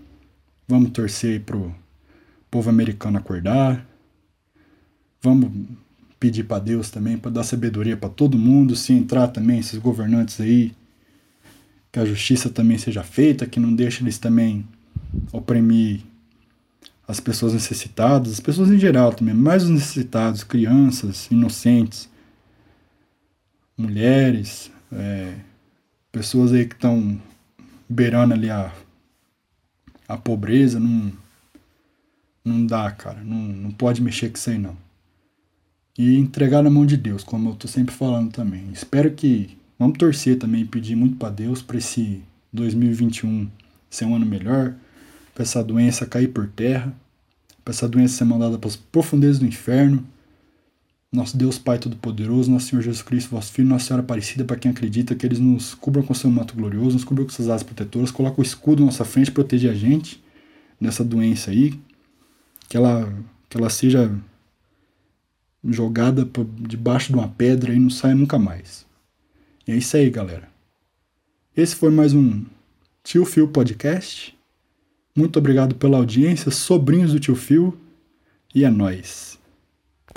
Vamos 0.66 0.90
torcer 0.90 1.32
aí 1.32 1.40
pro 1.40 1.74
povo 2.50 2.70
americano 2.70 3.18
acordar. 3.18 3.86
Vamos 5.20 5.50
pedir 6.18 6.44
para 6.44 6.62
Deus 6.62 6.90
também 6.90 7.18
para 7.18 7.30
dar 7.30 7.44
sabedoria 7.44 7.96
para 7.96 8.08
todo 8.08 8.38
mundo, 8.38 8.74
se 8.74 8.92
entrar 8.92 9.28
também 9.28 9.58
esses 9.58 9.78
governantes 9.78 10.40
aí, 10.40 10.72
que 11.94 12.00
a 12.00 12.04
justiça 12.04 12.50
também 12.50 12.76
seja 12.76 13.04
feita, 13.04 13.46
que 13.46 13.60
não 13.60 13.72
deixe 13.72 14.02
eles 14.02 14.18
também 14.18 14.66
oprimir 15.30 16.00
as 17.06 17.20
pessoas 17.20 17.52
necessitadas, 17.52 18.32
as 18.32 18.40
pessoas 18.40 18.68
em 18.68 18.80
geral 18.80 19.12
também, 19.12 19.32
mais 19.32 19.62
os 19.62 19.70
necessitados, 19.70 20.42
crianças, 20.42 21.28
inocentes, 21.30 22.08
mulheres, 23.78 24.72
é, 24.90 25.36
pessoas 26.10 26.52
aí 26.52 26.66
que 26.66 26.74
estão 26.74 27.16
beirando 27.88 28.34
ali 28.34 28.50
a, 28.50 28.72
a 30.08 30.16
pobreza, 30.16 30.80
não, 30.80 31.12
não 32.44 32.66
dá, 32.66 32.90
cara, 32.90 33.22
não, 33.22 33.36
não 33.36 33.70
pode 33.70 34.02
mexer 34.02 34.30
com 34.30 34.36
isso 34.36 34.50
aí 34.50 34.58
não. 34.58 34.76
E 35.96 36.16
entregar 36.16 36.60
na 36.60 36.70
mão 36.70 36.84
de 36.84 36.96
Deus, 36.96 37.22
como 37.22 37.50
eu 37.50 37.54
tô 37.54 37.68
sempre 37.68 37.94
falando 37.94 38.32
também. 38.32 38.68
Espero 38.72 39.12
que, 39.12 39.56
vamos 39.84 39.98
torcer 39.98 40.38
também, 40.38 40.64
pedir 40.64 40.96
muito 40.96 41.16
para 41.16 41.28
Deus 41.28 41.60
para 41.60 41.76
esse 41.76 42.22
2021 42.52 43.48
ser 43.90 44.06
um 44.06 44.16
ano 44.16 44.24
melhor, 44.24 44.74
para 45.34 45.42
essa 45.42 45.62
doença 45.62 46.06
cair 46.06 46.28
por 46.28 46.48
terra, 46.48 46.94
para 47.62 47.72
essa 47.72 47.86
doença 47.86 48.16
ser 48.16 48.24
mandada 48.24 48.58
para 48.58 48.68
as 48.68 48.76
profundezas 48.76 49.38
do 49.38 49.46
inferno. 49.46 50.04
Nosso 51.12 51.36
Deus 51.36 51.58
Pai 51.58 51.78
Todo-Poderoso, 51.78 52.50
nosso 52.50 52.66
Senhor 52.66 52.82
Jesus 52.82 53.02
Cristo, 53.02 53.30
vosso 53.30 53.52
Filho, 53.52 53.68
Nossa 53.68 53.86
Senhora 53.86 54.02
Aparecida, 54.02 54.44
para 54.44 54.56
quem 54.56 54.70
acredita 54.70 55.14
que 55.14 55.24
eles 55.24 55.38
nos 55.38 55.74
cubram 55.74 56.02
com 56.02 56.12
seu 56.14 56.30
manto 56.30 56.54
glorioso, 56.54 56.94
nos 56.94 57.04
cubram 57.04 57.26
com 57.26 57.30
suas 57.30 57.48
asas 57.48 57.62
protetoras, 57.62 58.10
coloca 58.10 58.40
o 58.40 58.42
escudo 58.42 58.80
na 58.80 58.86
nossa 58.86 59.04
frente, 59.04 59.30
proteger 59.30 59.70
a 59.70 59.74
gente 59.74 60.20
dessa 60.80 61.04
doença 61.04 61.52
aí, 61.52 61.78
que 62.68 62.76
ela, 62.76 63.12
que 63.48 63.56
ela 63.56 63.70
seja 63.70 64.12
jogada 65.62 66.28
debaixo 66.60 67.12
de 67.12 67.18
uma 67.18 67.28
pedra 67.28 67.72
e 67.72 67.78
não 67.78 67.90
saia 67.90 68.14
nunca 68.14 68.38
mais. 68.38 68.83
E 69.66 69.72
é 69.72 69.76
isso 69.76 69.96
aí, 69.96 70.10
galera. 70.10 70.46
Esse 71.56 71.74
foi 71.74 71.90
mais 71.90 72.12
um 72.12 72.44
Tio 73.02 73.24
Fio 73.24 73.48
Podcast. 73.48 74.36
Muito 75.16 75.38
obrigado 75.38 75.74
pela 75.76 75.96
audiência, 75.96 76.50
sobrinhos 76.50 77.12
do 77.12 77.20
tio 77.20 77.34
Phil, 77.34 77.74
e 78.54 78.62
é 78.62 78.70
nóis. 78.70 79.38